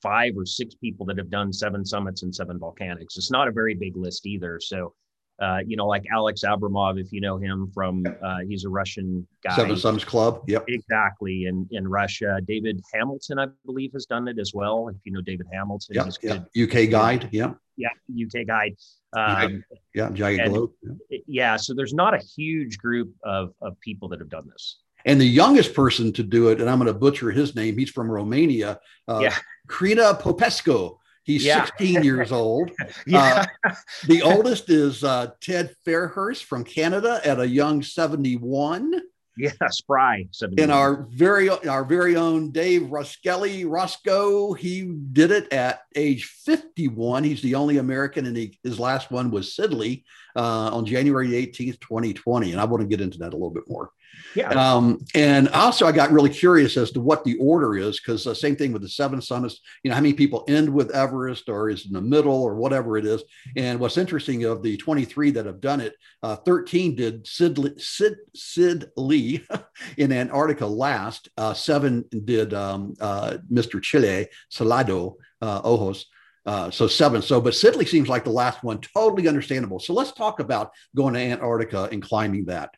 five 0.02 0.36
or 0.36 0.44
six 0.44 0.74
people 0.74 1.06
that 1.06 1.16
have 1.16 1.30
done 1.30 1.52
seven 1.52 1.84
summits 1.84 2.22
and 2.22 2.34
seven 2.34 2.58
volcanics. 2.58 3.16
It's 3.16 3.30
not 3.30 3.48
a 3.48 3.52
very 3.52 3.74
big 3.74 3.96
list 3.96 4.26
either. 4.26 4.58
So, 4.60 4.94
uh, 5.40 5.58
you 5.66 5.76
know, 5.76 5.86
like 5.86 6.04
Alex 6.12 6.42
Abramov, 6.44 7.00
if 7.00 7.12
you 7.12 7.20
know 7.20 7.38
him 7.38 7.70
from, 7.72 8.04
uh, 8.22 8.38
he's 8.48 8.64
a 8.64 8.68
Russian 8.68 9.26
guy. 9.42 9.56
Seven 9.56 9.76
Summits 9.76 10.04
Club. 10.04 10.42
Yep. 10.46 10.64
Exactly. 10.68 11.46
In, 11.46 11.66
in 11.70 11.88
Russia, 11.88 12.38
David 12.46 12.80
Hamilton, 12.92 13.38
I 13.38 13.46
believe, 13.64 13.92
has 13.92 14.06
done 14.06 14.28
it 14.28 14.38
as 14.38 14.52
well. 14.54 14.88
If 14.88 14.96
you 15.04 15.12
know 15.12 15.20
David 15.20 15.46
Hamilton, 15.52 15.94
yeah, 16.22 16.42
yeah. 16.54 16.64
UK 16.64 16.90
guide. 16.90 17.28
Yeah. 17.32 17.54
Yeah. 17.76 17.88
UK 18.08 18.46
guide. 18.46 18.76
Um, 19.16 19.64
yeah. 19.94 20.10
Jagged 20.10 20.48
Globe. 20.48 20.70
Yeah. 20.82 21.18
yeah. 21.26 21.56
So 21.56 21.74
there's 21.74 21.94
not 21.94 22.14
a 22.14 22.18
huge 22.18 22.78
group 22.78 23.12
of, 23.24 23.54
of 23.62 23.78
people 23.80 24.08
that 24.10 24.20
have 24.20 24.30
done 24.30 24.48
this. 24.48 24.78
And 25.04 25.20
the 25.20 25.26
youngest 25.26 25.74
person 25.74 26.12
to 26.14 26.22
do 26.22 26.48
it, 26.48 26.60
and 26.60 26.68
I'm 26.68 26.78
going 26.78 26.92
to 26.92 26.98
butcher 26.98 27.30
his 27.30 27.54
name, 27.54 27.78
he's 27.78 27.90
from 27.90 28.10
Romania, 28.10 28.80
uh, 29.08 29.20
yeah. 29.22 29.36
Crina 29.68 30.18
Popescu. 30.18 30.96
He's 31.24 31.44
yeah. 31.44 31.64
16 31.64 32.02
years 32.02 32.32
old. 32.32 32.70
yeah. 33.06 33.46
Uh, 33.64 33.74
the 34.06 34.22
oldest 34.22 34.70
is 34.70 35.04
uh, 35.04 35.30
Ted 35.40 35.74
Fairhurst 35.86 36.44
from 36.44 36.64
Canada 36.64 37.20
at 37.24 37.40
a 37.40 37.46
young 37.46 37.82
71. 37.82 39.02
Yeah, 39.36 39.52
spry. 39.70 40.28
71. 40.32 40.62
And 40.62 40.72
our 40.72 41.06
very 41.10 41.48
our 41.48 41.84
very 41.84 42.16
own 42.16 42.50
Dave 42.50 42.82
Roskelly 42.82 43.64
Roscoe, 43.66 44.52
he 44.52 44.82
did 44.82 45.30
it 45.30 45.50
at 45.52 45.82
age 45.96 46.24
51. 46.44 47.24
He's 47.24 47.40
the 47.40 47.54
only 47.54 47.78
American, 47.78 48.26
and 48.26 48.36
he, 48.36 48.58
his 48.62 48.78
last 48.78 49.10
one 49.10 49.30
was 49.30 49.56
Sidley 49.56 50.04
uh, 50.36 50.70
on 50.74 50.84
January 50.84 51.30
18th, 51.30 51.80
2020. 51.80 52.52
And 52.52 52.60
I 52.60 52.64
want 52.64 52.82
to 52.82 52.86
get 52.86 53.00
into 53.00 53.18
that 53.18 53.32
a 53.32 53.36
little 53.36 53.50
bit 53.50 53.64
more. 53.68 53.90
Yeah. 54.34 54.48
Um, 54.50 55.04
and 55.14 55.48
also, 55.50 55.86
I 55.86 55.92
got 55.92 56.10
really 56.10 56.30
curious 56.30 56.76
as 56.76 56.90
to 56.92 57.00
what 57.00 57.24
the 57.24 57.36
order 57.38 57.76
is 57.76 58.00
because 58.00 58.24
the 58.24 58.30
uh, 58.30 58.34
same 58.34 58.56
thing 58.56 58.72
with 58.72 58.82
the 58.82 58.88
seven 58.88 59.20
summits. 59.20 59.60
You 59.82 59.90
know, 59.90 59.94
how 59.94 60.00
many 60.00 60.14
people 60.14 60.44
end 60.48 60.72
with 60.72 60.90
Everest 60.90 61.48
or 61.48 61.68
is 61.68 61.86
in 61.86 61.92
the 61.92 62.00
middle 62.00 62.42
or 62.42 62.54
whatever 62.54 62.96
it 62.96 63.04
is. 63.04 63.22
And 63.56 63.78
what's 63.78 63.98
interesting 63.98 64.44
of 64.44 64.62
the 64.62 64.76
23 64.76 65.32
that 65.32 65.46
have 65.46 65.60
done 65.60 65.80
it, 65.80 65.94
uh, 66.22 66.36
13 66.36 66.94
did 66.94 67.26
Sid, 67.26 67.80
Sid, 67.80 68.16
Sid 68.34 68.90
Lee 68.96 69.44
in 69.98 70.12
Antarctica 70.12 70.66
last. 70.66 71.28
Uh, 71.36 71.54
seven 71.54 72.04
did 72.24 72.54
um, 72.54 72.94
uh, 73.00 73.38
Mr. 73.50 73.82
Chile, 73.82 74.28
Salado, 74.50 75.16
uh, 75.40 75.60
Ojos. 75.64 76.06
Uh, 76.44 76.70
so 76.70 76.88
seven. 76.88 77.22
So, 77.22 77.40
but 77.40 77.54
Sidley 77.54 77.86
seems 77.86 78.08
like 78.08 78.24
the 78.24 78.30
last 78.30 78.64
one. 78.64 78.80
Totally 78.80 79.28
understandable. 79.28 79.78
So 79.78 79.94
let's 79.94 80.12
talk 80.12 80.40
about 80.40 80.72
going 80.96 81.14
to 81.14 81.20
Antarctica 81.20 81.88
and 81.92 82.02
climbing 82.02 82.46
that. 82.46 82.70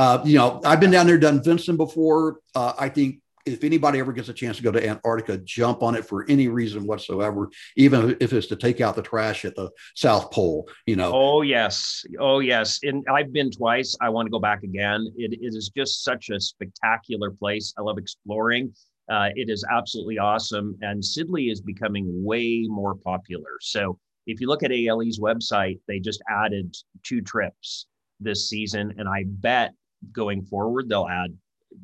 Uh, 0.00 0.22
you 0.24 0.38
know, 0.38 0.62
I've 0.64 0.80
been 0.80 0.90
down 0.90 1.06
there, 1.06 1.18
done 1.18 1.42
Vinson 1.42 1.76
before. 1.76 2.38
Uh, 2.54 2.72
I 2.78 2.88
think 2.88 3.20
if 3.44 3.64
anybody 3.64 3.98
ever 3.98 4.14
gets 4.14 4.30
a 4.30 4.32
chance 4.32 4.56
to 4.56 4.62
go 4.62 4.72
to 4.72 4.88
Antarctica, 4.88 5.36
jump 5.44 5.82
on 5.82 5.94
it 5.94 6.06
for 6.06 6.24
any 6.26 6.48
reason 6.48 6.86
whatsoever, 6.86 7.50
even 7.76 8.16
if 8.18 8.32
it's 8.32 8.46
to 8.46 8.56
take 8.56 8.80
out 8.80 8.96
the 8.96 9.02
trash 9.02 9.44
at 9.44 9.54
the 9.56 9.68
South 9.94 10.30
Pole, 10.30 10.66
you 10.86 10.96
know. 10.96 11.12
Oh, 11.14 11.42
yes. 11.42 12.02
Oh, 12.18 12.38
yes. 12.38 12.80
And 12.82 13.04
I've 13.12 13.30
been 13.30 13.50
twice. 13.50 13.94
I 14.00 14.08
want 14.08 14.24
to 14.24 14.30
go 14.30 14.38
back 14.38 14.62
again. 14.62 15.06
It, 15.18 15.34
it 15.34 15.54
is 15.54 15.70
just 15.76 16.02
such 16.02 16.30
a 16.30 16.40
spectacular 16.40 17.30
place. 17.30 17.74
I 17.76 17.82
love 17.82 17.98
exploring. 17.98 18.72
Uh, 19.12 19.28
it 19.34 19.50
is 19.50 19.66
absolutely 19.70 20.18
awesome. 20.18 20.78
And 20.80 21.02
Sidley 21.02 21.52
is 21.52 21.60
becoming 21.60 22.24
way 22.24 22.64
more 22.68 22.94
popular. 22.94 23.58
So 23.60 23.98
if 24.26 24.40
you 24.40 24.46
look 24.46 24.62
at 24.62 24.72
ALE's 24.72 25.20
website, 25.20 25.78
they 25.88 26.00
just 26.00 26.22
added 26.26 26.74
two 27.02 27.20
trips 27.20 27.84
this 28.18 28.48
season. 28.48 28.94
And 28.96 29.06
I 29.06 29.24
bet 29.26 29.74
going 30.12 30.42
forward, 30.42 30.88
they'll 30.88 31.08
add, 31.08 31.36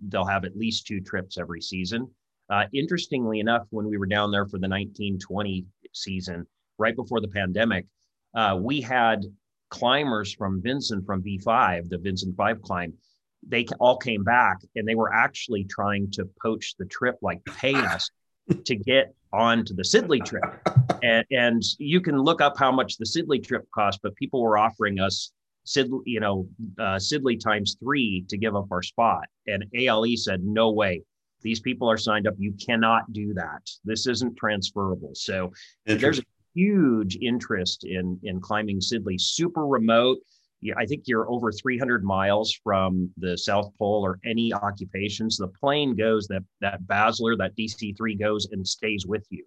they'll 0.09 0.27
have 0.27 0.45
at 0.45 0.57
least 0.57 0.87
two 0.87 1.01
trips 1.01 1.39
every 1.39 1.61
season. 1.61 2.09
Uh, 2.49 2.65
interestingly 2.73 3.41
enough, 3.41 3.67
when 3.71 3.87
we 3.87 3.99
were 3.99 4.07
down 4.07 4.31
there 4.31 4.47
for 4.47 4.59
the 4.59 4.69
1920 4.69 5.67
season, 5.93 6.47
right 6.79 6.95
before 6.95 7.21
the 7.21 7.29
pandemic, 7.29 7.87
uh, 8.35 8.57
we 8.61 8.81
had 8.81 9.25
climbers 9.71 10.33
from 10.33 10.63
Vinson 10.63 11.03
from 11.03 11.23
V5, 11.23 11.89
the 11.89 11.99
Vinson 11.99 12.35
5 12.37 12.63
climb. 12.63 12.93
They 13.49 13.67
all 13.81 13.97
came 13.97 14.25
back 14.25 14.59
and 14.75 14.87
they 14.87 14.95
were 14.95 15.13
actually 15.13 15.65
trying 15.65 16.11
to 16.13 16.29
poach 16.43 16.75
the 16.79 16.87
trip, 16.87 17.17
like 17.23 17.45
pay 17.45 17.75
us 17.75 18.11
to 18.65 18.77
get 18.77 19.15
on 19.33 19.65
to 19.65 19.75
the 19.75 19.83
Sidley 19.83 20.25
trip. 20.25 20.45
And, 21.03 21.27
and 21.31 21.63
you 21.79 22.01
can 22.01 22.19
look 22.19 22.41
up 22.41 22.59
how 22.59 22.73
much 22.73 22.97
the 22.97 23.05
Sidley 23.05 23.47
trip 23.47 23.67
cost, 23.73 24.01
but 24.03 24.17
people 24.17 24.41
were 24.43 24.57
offering 24.57 24.99
us 24.99 25.31
Sidley, 25.67 26.03
you 26.07 26.21
know, 26.21 26.49
uh, 26.79 26.97
Sidley 26.97 27.39
times 27.39 27.77
three 27.81 28.25
to 28.29 28.39
give 28.39 28.55
up 28.55 28.67
our 28.71 28.83
spot. 28.83 29.27
And 29.47 29.65
ALE 29.75 30.17
said, 30.17 30.45
no 30.45 30.71
way. 30.71 31.03
These 31.43 31.61
people 31.61 31.91
are 31.91 31.99
signed 31.99 32.27
up. 32.27 32.35
You 32.39 32.55
cannot 32.65 33.13
do 33.13 33.35
that. 33.35 33.69
This 33.85 34.07
isn't 34.07 34.37
transferable. 34.37 35.13
So 35.15 35.53
there's 35.85 36.19
a 36.19 36.25
huge 36.55 37.19
interest 37.21 37.85
in 37.85 38.19
in 38.23 38.41
climbing 38.41 38.81
Sidley. 38.81 39.21
Super 39.21 39.67
remote. 39.67 40.19
I 40.77 40.87
think 40.87 41.05
you're 41.07 41.31
over 41.31 41.53
300 41.53 42.03
miles 42.03 42.53
from 42.65 43.11
the 43.19 43.37
South 43.37 43.71
Pole 43.79 44.03
or 44.05 44.19
any 44.25 44.53
occupations. 44.53 45.37
The 45.37 45.49
plane 45.49 45.95
goes 45.95 46.27
that 46.29 46.43
that 46.61 46.83
Basler, 46.85 47.37
that 47.39 47.55
DC-3 47.57 48.19
goes 48.19 48.49
and 48.51 48.67
stays 48.67 49.07
with 49.07 49.27
you, 49.31 49.45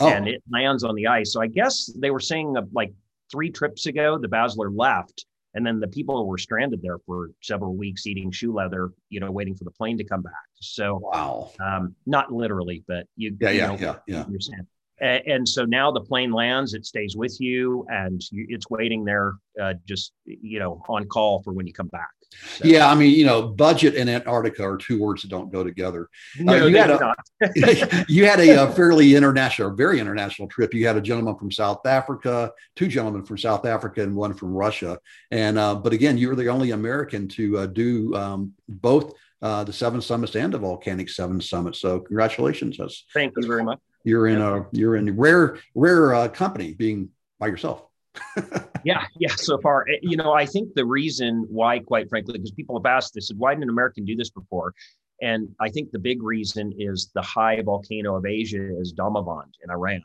oh. 0.00 0.08
and 0.08 0.28
it 0.28 0.42
lands 0.50 0.84
on 0.84 0.94
the 0.94 1.08
ice. 1.08 1.32
So 1.32 1.42
I 1.42 1.48
guess 1.48 1.90
they 1.96 2.10
were 2.10 2.20
saying 2.20 2.56
uh, 2.56 2.62
like 2.72 2.94
three 3.30 3.50
trips 3.50 3.86
ago, 3.86 4.16
the 4.16 4.28
Basler 4.28 4.72
left, 4.74 5.26
and 5.54 5.66
then 5.66 5.80
the 5.80 5.88
people 5.88 6.26
were 6.26 6.38
stranded 6.38 6.82
there 6.82 6.98
for 7.06 7.30
several 7.42 7.74
weeks 7.76 8.06
eating 8.06 8.30
shoe 8.30 8.52
leather 8.52 8.90
you 9.08 9.20
know 9.20 9.30
waiting 9.30 9.54
for 9.54 9.64
the 9.64 9.70
plane 9.70 9.98
to 9.98 10.04
come 10.04 10.22
back. 10.22 10.32
So 10.60 11.00
wow. 11.02 11.50
um, 11.60 11.94
not 12.06 12.32
literally 12.32 12.84
but 12.86 13.06
you 13.16 13.36
yeah 13.40 13.50
you 13.50 13.58
yeah 13.58 13.66
know, 13.66 13.76
yeah 13.80 13.96
yeah. 14.06 14.22
understand 14.22 14.66
and, 15.04 15.48
so 15.48 15.64
now 15.64 15.90
the 15.90 16.00
plane 16.00 16.32
lands 16.32 16.74
it 16.74 16.86
stays 16.86 17.16
with 17.16 17.36
you 17.40 17.86
and 17.88 18.22
you, 18.30 18.46
it's 18.48 18.68
waiting 18.70 19.04
there 19.04 19.34
uh, 19.60 19.74
just 19.86 20.12
you 20.24 20.58
know 20.58 20.82
on 20.88 21.06
call 21.06 21.42
for 21.42 21.52
when 21.52 21.66
you 21.66 21.72
come 21.72 21.88
back 21.88 22.10
so. 22.56 22.66
Yeah, 22.66 22.90
I 22.90 22.94
mean, 22.94 23.16
you 23.16 23.24
know, 23.24 23.42
budget 23.42 23.94
and 23.94 24.08
Antarctica 24.08 24.64
are 24.64 24.76
two 24.76 25.00
words 25.00 25.22
that 25.22 25.28
don't 25.28 25.52
go 25.52 25.64
together. 25.64 26.08
No, 26.38 26.52
uh, 26.52 26.66
you, 26.66 26.76
had 26.76 26.90
a, 26.90 28.04
you 28.08 28.26
had 28.26 28.40
a, 28.40 28.64
a 28.64 28.72
fairly 28.72 29.14
international, 29.14 29.70
very 29.70 30.00
international 30.00 30.48
trip. 30.48 30.74
You 30.74 30.86
had 30.86 30.96
a 30.96 31.00
gentleman 31.00 31.36
from 31.36 31.50
South 31.50 31.86
Africa, 31.86 32.52
two 32.76 32.88
gentlemen 32.88 33.24
from 33.24 33.38
South 33.38 33.64
Africa, 33.66 34.02
and 34.02 34.14
one 34.14 34.34
from 34.34 34.52
Russia. 34.52 34.98
And 35.30 35.58
uh, 35.58 35.74
but 35.74 35.92
again, 35.92 36.18
you 36.18 36.28
were 36.28 36.36
the 36.36 36.48
only 36.48 36.72
American 36.72 37.28
to 37.28 37.58
uh, 37.58 37.66
do 37.66 38.14
um, 38.14 38.52
both 38.68 39.14
uh, 39.42 39.64
the 39.64 39.72
Seven 39.72 40.00
Summits 40.00 40.34
and 40.36 40.52
the 40.52 40.58
Volcanic 40.58 41.08
Seven 41.10 41.40
Summits. 41.40 41.80
So 41.80 42.00
congratulations! 42.00 42.78
That's, 42.78 43.04
Thank 43.12 43.34
you 43.36 43.46
very 43.46 43.64
much. 43.64 43.80
You're 44.04 44.28
in 44.28 44.40
a 44.40 44.66
you're 44.70 44.96
in 44.96 45.16
rare 45.16 45.58
rare 45.74 46.14
uh, 46.14 46.28
company 46.28 46.74
being 46.74 47.08
by 47.38 47.48
yourself 47.48 47.86
yeah, 48.84 49.04
yeah. 49.18 49.34
So 49.36 49.58
far, 49.58 49.86
eh, 49.88 49.98
you 50.02 50.16
know, 50.16 50.32
I 50.32 50.46
think 50.46 50.74
the 50.74 50.84
reason 50.84 51.46
why, 51.48 51.80
quite 51.80 52.08
frankly, 52.08 52.34
because 52.34 52.52
people 52.52 52.78
have 52.78 52.86
asked, 52.86 53.14
they 53.14 53.20
said, 53.20 53.38
why 53.38 53.52
didn't 53.52 53.64
an 53.64 53.70
American 53.70 54.04
do 54.04 54.16
this 54.16 54.30
before? 54.30 54.74
And 55.22 55.48
I 55.60 55.68
think 55.68 55.90
the 55.90 55.98
big 55.98 56.22
reason 56.22 56.72
is 56.78 57.10
the 57.14 57.22
high 57.22 57.60
volcano 57.62 58.16
of 58.16 58.26
Asia 58.26 58.78
is 58.78 58.92
Damavand 58.92 59.52
in 59.62 59.70
Iran. 59.70 60.02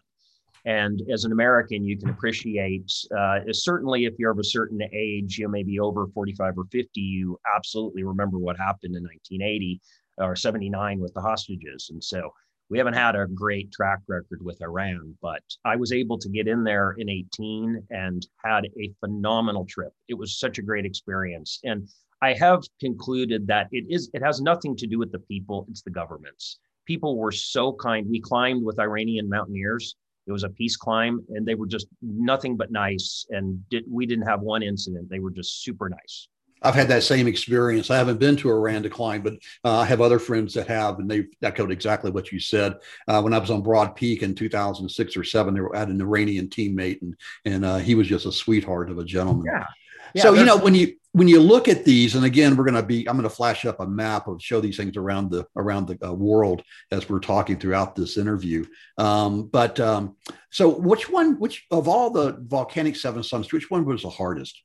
And 0.65 1.01
as 1.11 1.23
an 1.23 1.31
American, 1.31 1.85
you 1.85 1.97
can 1.97 2.09
appreciate, 2.09 2.91
uh, 3.17 3.39
certainly 3.51 4.05
if 4.05 4.13
you're 4.19 4.31
of 4.31 4.39
a 4.39 4.43
certain 4.43 4.81
age, 4.93 5.37
you 5.37 5.47
may 5.47 5.63
be 5.63 5.79
over 5.79 6.07
45 6.07 6.57
or 6.57 6.65
50, 6.65 6.99
you 6.99 7.39
absolutely 7.55 8.03
remember 8.03 8.37
what 8.37 8.57
happened 8.57 8.95
in 8.95 9.03
1980 9.03 9.81
or 10.17 10.35
79 10.35 10.99
with 10.99 11.13
the 11.13 11.21
hostages. 11.21 11.89
And 11.91 12.03
so 12.03 12.33
we 12.69 12.77
haven't 12.77 12.93
had 12.93 13.15
a 13.15 13.25
great 13.25 13.71
track 13.71 13.99
record 14.07 14.43
with 14.43 14.61
Iran, 14.61 15.15
but 15.21 15.41
I 15.65 15.75
was 15.75 15.91
able 15.91 16.19
to 16.19 16.29
get 16.29 16.47
in 16.47 16.63
there 16.63 16.95
in 16.97 17.09
18 17.09 17.83
and 17.89 18.25
had 18.43 18.65
a 18.79 18.93
phenomenal 18.99 19.65
trip. 19.65 19.91
It 20.07 20.13
was 20.13 20.39
such 20.39 20.59
a 20.59 20.61
great 20.61 20.85
experience. 20.85 21.59
And 21.63 21.89
I 22.21 22.33
have 22.33 22.61
concluded 22.79 23.47
that 23.47 23.69
it 23.71 23.85
is 23.89 24.09
it 24.13 24.21
has 24.21 24.41
nothing 24.41 24.75
to 24.77 24.87
do 24.87 24.99
with 24.99 25.11
the 25.11 25.19
people, 25.19 25.65
it's 25.69 25.81
the 25.81 25.89
governments. 25.89 26.59
People 26.85 27.17
were 27.17 27.31
so 27.31 27.73
kind. 27.73 28.07
We 28.09 28.19
climbed 28.19 28.63
with 28.63 28.79
Iranian 28.79 29.29
mountaineers. 29.29 29.95
It 30.27 30.31
was 30.31 30.43
a 30.43 30.49
peace 30.49 30.75
climb 30.75 31.25
and 31.29 31.45
they 31.45 31.55
were 31.55 31.65
just 31.65 31.87
nothing 32.03 32.55
but 32.55 32.71
nice 32.71 33.25
and 33.29 33.67
did, 33.69 33.83
we 33.89 34.05
didn't 34.05 34.27
have 34.27 34.41
one 34.41 34.61
incident. 34.61 35.09
They 35.09 35.19
were 35.19 35.31
just 35.31 35.63
super 35.63 35.89
nice. 35.89 36.27
I've 36.61 36.75
had 36.75 36.87
that 36.89 37.03
same 37.03 37.27
experience. 37.27 37.89
I 37.89 37.97
haven't 37.97 38.19
been 38.19 38.35
to 38.37 38.49
Iran 38.49 38.83
to 38.83 38.89
climb, 38.89 39.21
but 39.21 39.33
uh, 39.63 39.79
I 39.79 39.85
have 39.85 40.01
other 40.01 40.19
friends 40.19 40.53
that 40.55 40.67
have, 40.67 40.99
and 40.99 41.09
they've 41.09 41.29
echoed 41.41 41.71
exactly 41.71 42.11
what 42.11 42.31
you 42.31 42.39
said. 42.39 42.75
Uh, 43.07 43.21
when 43.21 43.33
I 43.33 43.37
was 43.37 43.51
on 43.51 43.61
Broad 43.61 43.95
Peak 43.95 44.23
in 44.23 44.35
2006 44.35 45.17
or 45.17 45.23
seven, 45.23 45.53
they 45.53 45.61
were 45.61 45.75
at 45.75 45.87
an 45.87 46.01
Iranian 46.01 46.47
teammate, 46.47 47.01
and 47.01 47.15
and 47.45 47.65
uh, 47.65 47.77
he 47.77 47.95
was 47.95 48.07
just 48.07 48.25
a 48.25 48.31
sweetheart 48.31 48.89
of 48.89 48.99
a 48.99 49.03
gentleman. 49.03 49.45
Yeah. 49.45 49.65
yeah 50.13 50.23
so 50.23 50.33
you 50.33 50.45
know 50.45 50.57
when 50.57 50.75
you 50.75 50.95
when 51.13 51.27
you 51.27 51.39
look 51.39 51.67
at 51.67 51.85
these, 51.85 52.15
and 52.15 52.23
again, 52.23 52.55
we're 52.55 52.65
going 52.65 52.75
to 52.75 52.83
be 52.83 53.07
I'm 53.07 53.15
going 53.15 53.27
to 53.27 53.35
flash 53.35 53.65
up 53.65 53.79
a 53.79 53.87
map 53.87 54.27
of 54.27 54.41
show 54.41 54.61
these 54.61 54.77
things 54.77 54.95
around 54.95 55.31
the 55.31 55.45
around 55.55 55.87
the 55.87 56.07
uh, 56.07 56.13
world 56.13 56.61
as 56.91 57.09
we're 57.09 57.19
talking 57.19 57.57
throughout 57.57 57.95
this 57.95 58.17
interview. 58.17 58.65
Um, 58.97 59.47
but 59.47 59.79
um, 59.79 60.17
so 60.51 60.69
which 60.69 61.09
one, 61.09 61.39
which 61.39 61.65
of 61.71 61.87
all 61.87 62.11
the 62.11 62.37
volcanic 62.41 62.95
seven 62.95 63.23
summits, 63.23 63.51
which 63.51 63.71
one 63.71 63.85
was 63.85 64.03
the 64.03 64.09
hardest? 64.09 64.61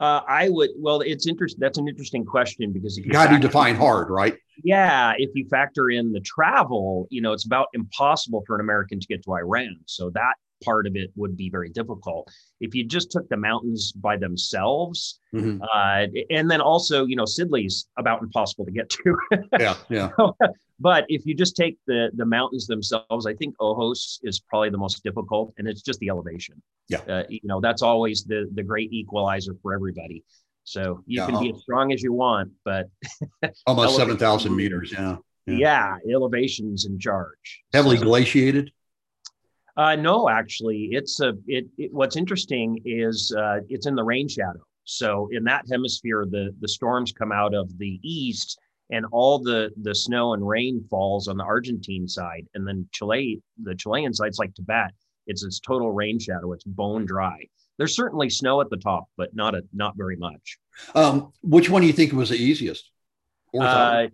Uh, 0.00 0.20
I 0.26 0.48
would. 0.48 0.70
Well, 0.76 1.00
it's 1.00 1.26
interesting. 1.26 1.60
That's 1.60 1.78
an 1.78 1.88
interesting 1.88 2.24
question 2.24 2.72
because 2.72 2.96
you 2.98 3.04
got 3.04 3.30
to 3.30 3.38
define 3.38 3.76
hard, 3.76 4.10
right? 4.10 4.36
Yeah, 4.62 5.12
if 5.16 5.30
you 5.34 5.46
factor 5.48 5.90
in 5.90 6.12
the 6.12 6.20
travel, 6.20 7.06
you 7.10 7.20
know, 7.20 7.32
it's 7.32 7.46
about 7.46 7.68
impossible 7.74 8.42
for 8.46 8.56
an 8.56 8.60
American 8.60 8.98
to 9.00 9.06
get 9.06 9.22
to 9.24 9.32
Iran. 9.34 9.76
So 9.86 10.10
that 10.10 10.34
part 10.64 10.86
of 10.86 10.96
it 10.96 11.10
would 11.16 11.36
be 11.36 11.50
very 11.50 11.68
difficult. 11.68 12.30
If 12.60 12.74
you 12.74 12.84
just 12.84 13.10
took 13.10 13.28
the 13.28 13.36
mountains 13.36 13.92
by 13.92 14.16
themselves, 14.16 15.20
mm-hmm. 15.34 15.62
uh, 15.62 16.06
and 16.30 16.50
then 16.50 16.60
also, 16.60 17.06
you 17.06 17.16
know, 17.16 17.24
Sidley's 17.24 17.86
about 17.98 18.22
impossible 18.22 18.64
to 18.64 18.70
get 18.70 18.88
to. 18.90 19.16
yeah, 19.60 19.74
yeah. 19.88 20.10
but 20.80 21.04
if 21.08 21.26
you 21.26 21.34
just 21.34 21.56
take 21.56 21.78
the 21.86 22.10
the 22.14 22.26
mountains 22.26 22.66
themselves, 22.66 23.26
I 23.26 23.34
think 23.34 23.54
Ojos 23.60 24.20
is 24.22 24.40
probably 24.40 24.70
the 24.70 24.78
most 24.78 25.02
difficult, 25.04 25.52
and 25.58 25.68
it's 25.68 25.82
just 25.82 26.00
the 26.00 26.08
elevation. 26.08 26.60
Yeah, 26.88 27.00
uh, 27.08 27.24
you 27.28 27.40
know, 27.44 27.60
that's 27.60 27.82
always 27.82 28.24
the 28.24 28.48
the 28.54 28.62
great 28.62 28.92
equalizer 28.92 29.54
for 29.62 29.74
everybody. 29.74 30.24
So 30.64 31.02
you 31.06 31.20
yeah, 31.20 31.26
can 31.26 31.40
be 31.40 31.50
as 31.50 31.60
strong 31.60 31.92
as 31.92 32.02
you 32.02 32.12
want, 32.12 32.50
but 32.64 32.88
almost 33.66 33.96
seven 33.96 34.16
thousand 34.16 34.56
meters. 34.56 34.92
Yeah. 34.92 35.16
yeah. 35.46 35.96
yeah, 36.06 36.14
elevation's 36.14 36.86
in 36.86 36.98
charge. 36.98 37.62
Heavily 37.72 37.98
so, 37.98 38.04
glaciated. 38.04 38.72
Uh, 39.76 39.96
no, 39.96 40.28
actually, 40.28 40.90
it's 40.92 41.20
a. 41.20 41.34
It, 41.46 41.66
it 41.76 41.92
what's 41.92 42.16
interesting 42.16 42.80
is 42.84 43.34
uh, 43.36 43.60
it's 43.68 43.86
in 43.86 43.94
the 43.94 44.04
rain 44.04 44.28
shadow. 44.28 44.60
So 44.84 45.28
in 45.32 45.44
that 45.44 45.64
hemisphere, 45.70 46.26
the 46.30 46.54
the 46.60 46.68
storms 46.68 47.12
come 47.12 47.32
out 47.32 47.54
of 47.54 47.76
the 47.78 47.98
east, 48.02 48.58
and 48.90 49.04
all 49.10 49.38
the 49.38 49.70
the 49.82 49.94
snow 49.94 50.34
and 50.34 50.46
rain 50.46 50.84
falls 50.88 51.26
on 51.26 51.36
the 51.36 51.44
Argentine 51.44 52.06
side, 52.06 52.46
and 52.54 52.66
then 52.66 52.88
Chile, 52.92 53.42
the 53.62 53.74
Chilean 53.74 54.12
side, 54.12 54.28
it's 54.28 54.38
like 54.38 54.54
Tibet. 54.54 54.92
It's 55.26 55.42
its 55.42 55.58
total 55.58 55.90
rain 55.90 56.18
shadow. 56.18 56.52
It's 56.52 56.64
bone 56.64 57.06
dry. 57.06 57.44
There's 57.78 57.96
certainly 57.96 58.30
snow 58.30 58.60
at 58.60 58.70
the 58.70 58.76
top, 58.76 59.06
but 59.16 59.34
not 59.34 59.54
a 59.54 59.62
not 59.72 59.96
very 59.96 60.16
much. 60.16 60.58
Um, 60.94 61.32
which 61.42 61.68
one 61.68 61.80
do 61.80 61.88
you 61.88 61.92
think 61.92 62.12
was 62.12 62.28
the 62.28 62.36
easiest? 62.36 62.90
Uh, 63.58 64.06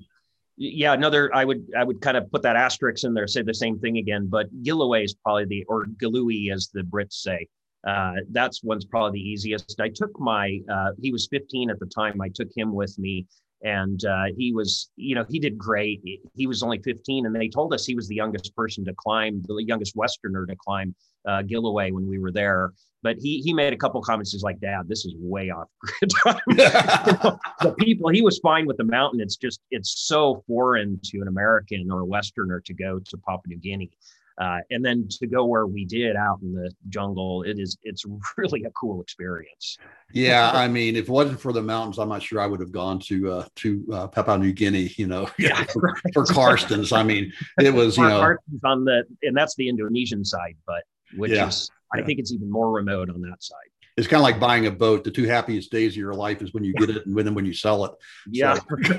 yeah, 0.62 0.92
another 0.92 1.34
I 1.34 1.46
would 1.46 1.66
I 1.76 1.84
would 1.84 2.02
kind 2.02 2.18
of 2.18 2.30
put 2.30 2.42
that 2.42 2.54
asterisk 2.54 3.04
in 3.04 3.14
there, 3.14 3.26
say 3.26 3.40
the 3.40 3.54
same 3.54 3.78
thing 3.78 3.96
again. 3.96 4.26
But 4.26 4.52
Giluwe 4.62 5.02
is 5.02 5.14
probably 5.14 5.46
the 5.46 5.64
or 5.68 5.86
Gilui 5.86 6.52
as 6.52 6.68
the 6.68 6.82
Brits 6.82 7.14
say. 7.14 7.48
Uh, 7.88 8.12
that's 8.30 8.62
one's 8.62 8.84
probably 8.84 9.18
the 9.18 9.26
easiest. 9.26 9.80
I 9.80 9.88
took 9.88 10.10
my 10.20 10.60
uh, 10.70 10.90
he 11.00 11.12
was 11.12 11.26
15 11.30 11.70
at 11.70 11.80
the 11.80 11.86
time. 11.86 12.20
I 12.20 12.28
took 12.28 12.48
him 12.54 12.74
with 12.74 12.94
me, 12.98 13.26
and 13.62 14.04
uh, 14.04 14.24
he 14.36 14.52
was 14.52 14.90
you 14.96 15.14
know 15.14 15.24
he 15.30 15.38
did 15.38 15.56
great. 15.56 16.02
He 16.34 16.46
was 16.46 16.62
only 16.62 16.78
15, 16.80 17.24
and 17.24 17.34
they 17.34 17.48
told 17.48 17.72
us 17.72 17.86
he 17.86 17.94
was 17.94 18.06
the 18.06 18.16
youngest 18.16 18.54
person 18.54 18.84
to 18.84 18.92
climb, 18.98 19.42
the 19.48 19.64
youngest 19.64 19.96
Westerner 19.96 20.44
to 20.44 20.56
climb 20.56 20.94
uh, 21.26 21.42
Giluwe 21.42 21.92
when 21.92 22.06
we 22.06 22.18
were 22.18 22.32
there 22.32 22.72
but 23.02 23.16
he 23.18 23.40
he 23.40 23.52
made 23.52 23.72
a 23.72 23.76
couple 23.76 24.00
comments. 24.02 24.32
He's 24.32 24.42
like, 24.42 24.60
"Dad, 24.60 24.88
this 24.88 25.04
is 25.04 25.14
way 25.16 25.50
off 25.50 25.68
grid." 25.80 26.12
the 26.46 27.74
people 27.78 28.10
he 28.10 28.22
was 28.22 28.38
fine 28.38 28.66
with 28.66 28.76
the 28.76 28.84
mountain. 28.84 29.20
It's 29.20 29.36
just 29.36 29.60
it's 29.70 30.06
so 30.06 30.42
foreign 30.46 31.00
to 31.04 31.20
an 31.20 31.28
American 31.28 31.90
or 31.90 32.00
a 32.00 32.04
Westerner 32.04 32.60
to 32.60 32.74
go 32.74 32.98
to 32.98 33.16
Papua 33.16 33.42
New 33.46 33.56
Guinea, 33.56 33.90
uh, 34.38 34.58
and 34.70 34.84
then 34.84 35.08
to 35.08 35.26
go 35.26 35.46
where 35.46 35.66
we 35.66 35.86
did 35.86 36.14
out 36.14 36.40
in 36.42 36.52
the 36.52 36.70
jungle. 36.90 37.42
It 37.42 37.58
is 37.58 37.78
it's 37.84 38.04
really 38.36 38.64
a 38.64 38.70
cool 38.72 39.00
experience. 39.00 39.78
Yeah, 40.12 40.50
I 40.52 40.68
mean, 40.68 40.96
if 40.96 41.08
it 41.08 41.10
wasn't 41.10 41.40
for 41.40 41.52
the 41.52 41.62
mountains, 41.62 41.98
I'm 41.98 42.08
not 42.08 42.22
sure 42.22 42.40
I 42.40 42.46
would 42.46 42.60
have 42.60 42.72
gone 42.72 42.98
to 43.00 43.32
uh, 43.32 43.46
to 43.56 43.86
uh, 43.92 44.06
Papua 44.08 44.38
New 44.38 44.52
Guinea. 44.52 44.92
You 44.96 45.06
know, 45.06 45.30
yeah, 45.38 45.64
for, 45.64 45.94
for 46.12 46.24
Carstensz. 46.26 46.94
I 46.94 47.02
mean, 47.02 47.32
it 47.58 47.72
was 47.72 47.96
you 47.96 48.04
know 48.04 48.20
Carstensz 48.20 48.60
on 48.64 48.84
the 48.84 49.04
and 49.22 49.34
that's 49.34 49.54
the 49.54 49.70
Indonesian 49.70 50.22
side, 50.22 50.56
but 50.66 50.82
which 51.16 51.32
yeah. 51.32 51.48
is 51.48 51.70
I 51.92 52.02
think 52.02 52.18
it's 52.18 52.32
even 52.32 52.50
more 52.50 52.70
remote 52.70 53.10
on 53.10 53.20
that 53.22 53.42
side. 53.42 53.56
It's 53.96 54.06
kind 54.06 54.20
of 54.20 54.24
like 54.24 54.38
buying 54.38 54.66
a 54.66 54.70
boat. 54.70 55.04
The 55.04 55.10
two 55.10 55.24
happiest 55.24 55.70
days 55.70 55.92
of 55.92 55.96
your 55.96 56.14
life 56.14 56.40
is 56.42 56.54
when 56.54 56.64
you 56.64 56.72
get 56.74 56.90
it 56.90 57.06
and 57.06 57.14
when 57.14 57.34
when 57.34 57.44
you 57.44 57.52
sell 57.52 57.84
it. 57.84 57.92
Yeah. 58.28 58.54
So. 58.54 58.62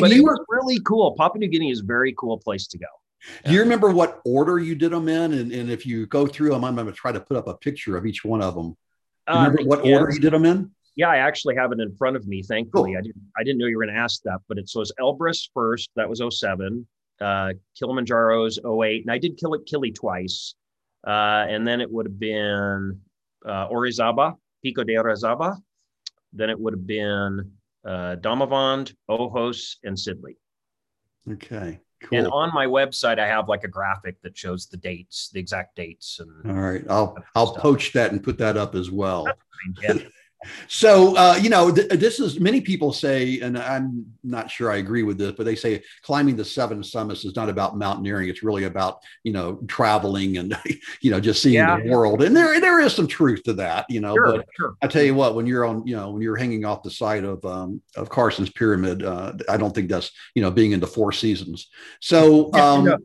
but 0.00 0.12
it 0.12 0.22
was 0.22 0.40
really 0.48 0.78
cool. 0.80 1.14
Papua 1.16 1.40
New 1.40 1.48
Guinea 1.48 1.70
is 1.70 1.80
a 1.80 1.84
very 1.84 2.14
cool 2.16 2.38
place 2.38 2.66
to 2.68 2.78
go. 2.78 2.86
Do 3.44 3.52
you 3.52 3.60
remember 3.60 3.90
what 3.90 4.20
order 4.24 4.58
you 4.58 4.74
did 4.74 4.92
them 4.92 5.08
in? 5.08 5.32
And, 5.32 5.52
and 5.52 5.70
if 5.70 5.84
you 5.84 6.06
go 6.06 6.26
through 6.26 6.50
them, 6.50 6.64
I'm 6.64 6.74
going 6.74 6.86
to 6.86 6.92
try 6.92 7.12
to 7.12 7.20
put 7.20 7.36
up 7.36 7.48
a 7.48 7.54
picture 7.54 7.96
of 7.96 8.06
each 8.06 8.24
one 8.24 8.40
of 8.40 8.54
them. 8.54 8.76
Uh, 9.26 9.50
remember 9.50 9.64
what 9.64 9.84
yes. 9.84 9.98
order 9.98 10.12
you 10.12 10.20
did 10.20 10.32
them 10.32 10.44
in? 10.44 10.70
Yeah, 10.94 11.08
I 11.08 11.16
actually 11.18 11.56
have 11.56 11.72
it 11.72 11.80
in 11.80 11.94
front 11.96 12.16
of 12.16 12.26
me. 12.26 12.42
Thankfully, 12.42 12.92
cool. 12.92 12.98
I 12.98 13.02
didn't. 13.02 13.22
I 13.36 13.42
didn't 13.42 13.58
know 13.58 13.66
you 13.66 13.76
were 13.76 13.84
going 13.84 13.94
to 13.94 14.00
ask 14.00 14.22
that, 14.22 14.38
but 14.48 14.58
it 14.58 14.70
was 14.74 14.92
Elbrus 15.00 15.48
first. 15.52 15.90
That 15.96 16.08
was 16.08 16.22
07. 16.38 16.86
Uh, 17.20 17.52
Kilimanjaro's 17.80 18.58
08. 18.64 19.02
and 19.02 19.10
I 19.10 19.18
did 19.18 19.36
kill 19.38 19.54
it 19.54 19.66
Kili 19.66 19.94
twice, 19.94 20.54
uh, 21.06 21.46
and 21.48 21.66
then 21.66 21.80
it 21.80 21.90
would 21.90 22.06
have 22.06 22.18
been 22.18 23.00
uh, 23.44 23.68
Orizaba, 23.68 24.36
Pico 24.62 24.82
de 24.84 24.94
Orizaba. 24.94 25.56
Then 26.32 26.50
it 26.50 26.58
would 26.58 26.74
have 26.74 26.86
been 26.86 27.52
uh, 27.84 28.16
Damavand, 28.16 28.94
Ojos, 29.08 29.78
and 29.84 29.96
Sidley. 29.96 30.36
Okay. 31.30 31.80
Cool. 32.02 32.18
And 32.18 32.28
on 32.28 32.52
my 32.52 32.66
website, 32.66 33.18
I 33.18 33.26
have 33.26 33.48
like 33.48 33.64
a 33.64 33.68
graphic 33.68 34.20
that 34.22 34.36
shows 34.36 34.66
the 34.66 34.76
dates, 34.76 35.30
the 35.32 35.40
exact 35.40 35.76
dates. 35.76 36.20
And 36.20 36.50
all 36.50 36.62
right, 36.62 36.84
I'll 36.90 37.16
I'll 37.34 37.54
poach 37.54 37.92
that 37.94 38.12
and 38.12 38.22
put 38.22 38.36
that 38.38 38.56
up 38.56 38.74
as 38.74 38.90
well. 38.90 39.26
So, 40.68 41.16
uh, 41.16 41.38
you 41.40 41.48
know, 41.48 41.72
th- 41.72 41.88
this 41.88 42.20
is 42.20 42.38
many 42.40 42.60
people 42.60 42.92
say, 42.92 43.40
and 43.40 43.58
I'm 43.58 44.06
not 44.22 44.50
sure 44.50 44.70
I 44.70 44.76
agree 44.76 45.02
with 45.02 45.18
this, 45.18 45.32
but 45.32 45.44
they 45.44 45.54
say 45.54 45.82
climbing 46.02 46.36
the 46.36 46.44
seven 46.44 46.82
summits 46.82 47.24
is 47.24 47.34
not 47.34 47.48
about 47.48 47.76
mountaineering. 47.76 48.28
It's 48.28 48.42
really 48.42 48.64
about, 48.64 49.00
you 49.24 49.32
know, 49.32 49.58
traveling 49.66 50.36
and, 50.38 50.56
you 51.00 51.10
know, 51.10 51.20
just 51.20 51.42
seeing 51.42 51.54
yeah. 51.54 51.80
the 51.80 51.90
world. 51.90 52.22
And 52.22 52.36
there, 52.36 52.60
there 52.60 52.80
is 52.80 52.94
some 52.94 53.06
truth 53.06 53.42
to 53.44 53.54
that, 53.54 53.86
you 53.88 54.00
know, 54.00 54.14
sure, 54.14 54.32
but 54.36 54.46
sure. 54.56 54.76
I 54.82 54.86
tell 54.86 55.02
you 55.02 55.14
what, 55.14 55.34
when 55.34 55.46
you're 55.46 55.64
on, 55.64 55.86
you 55.86 55.96
know, 55.96 56.10
when 56.10 56.22
you're 56.22 56.36
hanging 56.36 56.64
off 56.64 56.82
the 56.82 56.90
side 56.90 57.24
of, 57.24 57.44
um, 57.44 57.80
of 57.96 58.08
Carstensz 58.08 58.54
pyramid, 58.54 59.02
uh, 59.02 59.32
I 59.48 59.56
don't 59.56 59.74
think 59.74 59.88
that's, 59.88 60.10
you 60.34 60.42
know, 60.42 60.50
being 60.50 60.72
in 60.72 60.80
the 60.80 60.86
four 60.86 61.12
seasons. 61.12 61.68
So, 62.00 62.52
um, 62.54 62.84
no, 62.84 62.98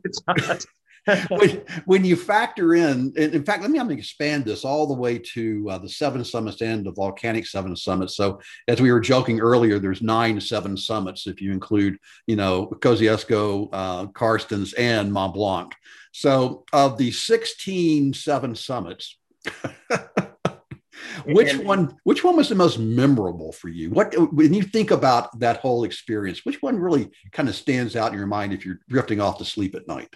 when, 1.30 1.62
when, 1.84 2.04
you 2.04 2.14
factor 2.14 2.74
in, 2.74 3.12
in 3.16 3.44
fact, 3.44 3.62
let 3.62 3.70
me, 3.70 3.78
I'm 3.78 3.86
going 3.86 3.96
to 3.96 4.00
expand 4.00 4.44
this 4.44 4.64
all 4.64 4.86
the 4.86 4.94
way 4.94 5.18
to 5.18 5.68
uh, 5.70 5.78
the 5.78 5.88
seven 5.88 6.24
summits 6.24 6.60
and 6.62 6.86
the 6.86 6.92
volcanic 6.92 7.46
seven 7.46 7.74
summits. 7.74 8.16
So, 8.16 8.40
as 8.68 8.80
we 8.80 8.92
were 8.92 9.00
joking 9.00 9.40
earlier, 9.40 9.78
there's 9.78 10.00
nine 10.00 10.40
seven 10.40 10.76
summits 10.76 11.26
if 11.26 11.40
you 11.40 11.50
include, 11.50 11.98
you 12.26 12.36
know, 12.36 12.66
Kosciuszko, 12.66 13.68
uh, 13.72 14.06
Carstensz, 14.06 14.74
and 14.78 15.12
Mont 15.12 15.34
Blanc. 15.34 15.74
So, 16.12 16.64
of 16.72 16.98
the 16.98 17.10
16 17.10 18.14
seven 18.14 18.54
summits, 18.54 19.18
which 21.26 21.56
one 21.58 21.96
which 22.04 22.22
one 22.22 22.36
was 22.36 22.48
the 22.48 22.54
most 22.54 22.78
memorable 22.78 23.52
for 23.52 23.68
you 23.68 23.90
what 23.90 24.14
when 24.32 24.54
you 24.54 24.62
think 24.62 24.90
about 24.90 25.36
that 25.38 25.58
whole 25.58 25.84
experience 25.84 26.44
which 26.44 26.62
one 26.62 26.78
really 26.78 27.10
kind 27.32 27.48
of 27.48 27.54
stands 27.54 27.96
out 27.96 28.12
in 28.12 28.18
your 28.18 28.26
mind 28.26 28.52
if 28.52 28.64
you're 28.64 28.80
drifting 28.88 29.20
off 29.20 29.38
to 29.38 29.44
sleep 29.44 29.74
at 29.74 29.86
night 29.88 30.08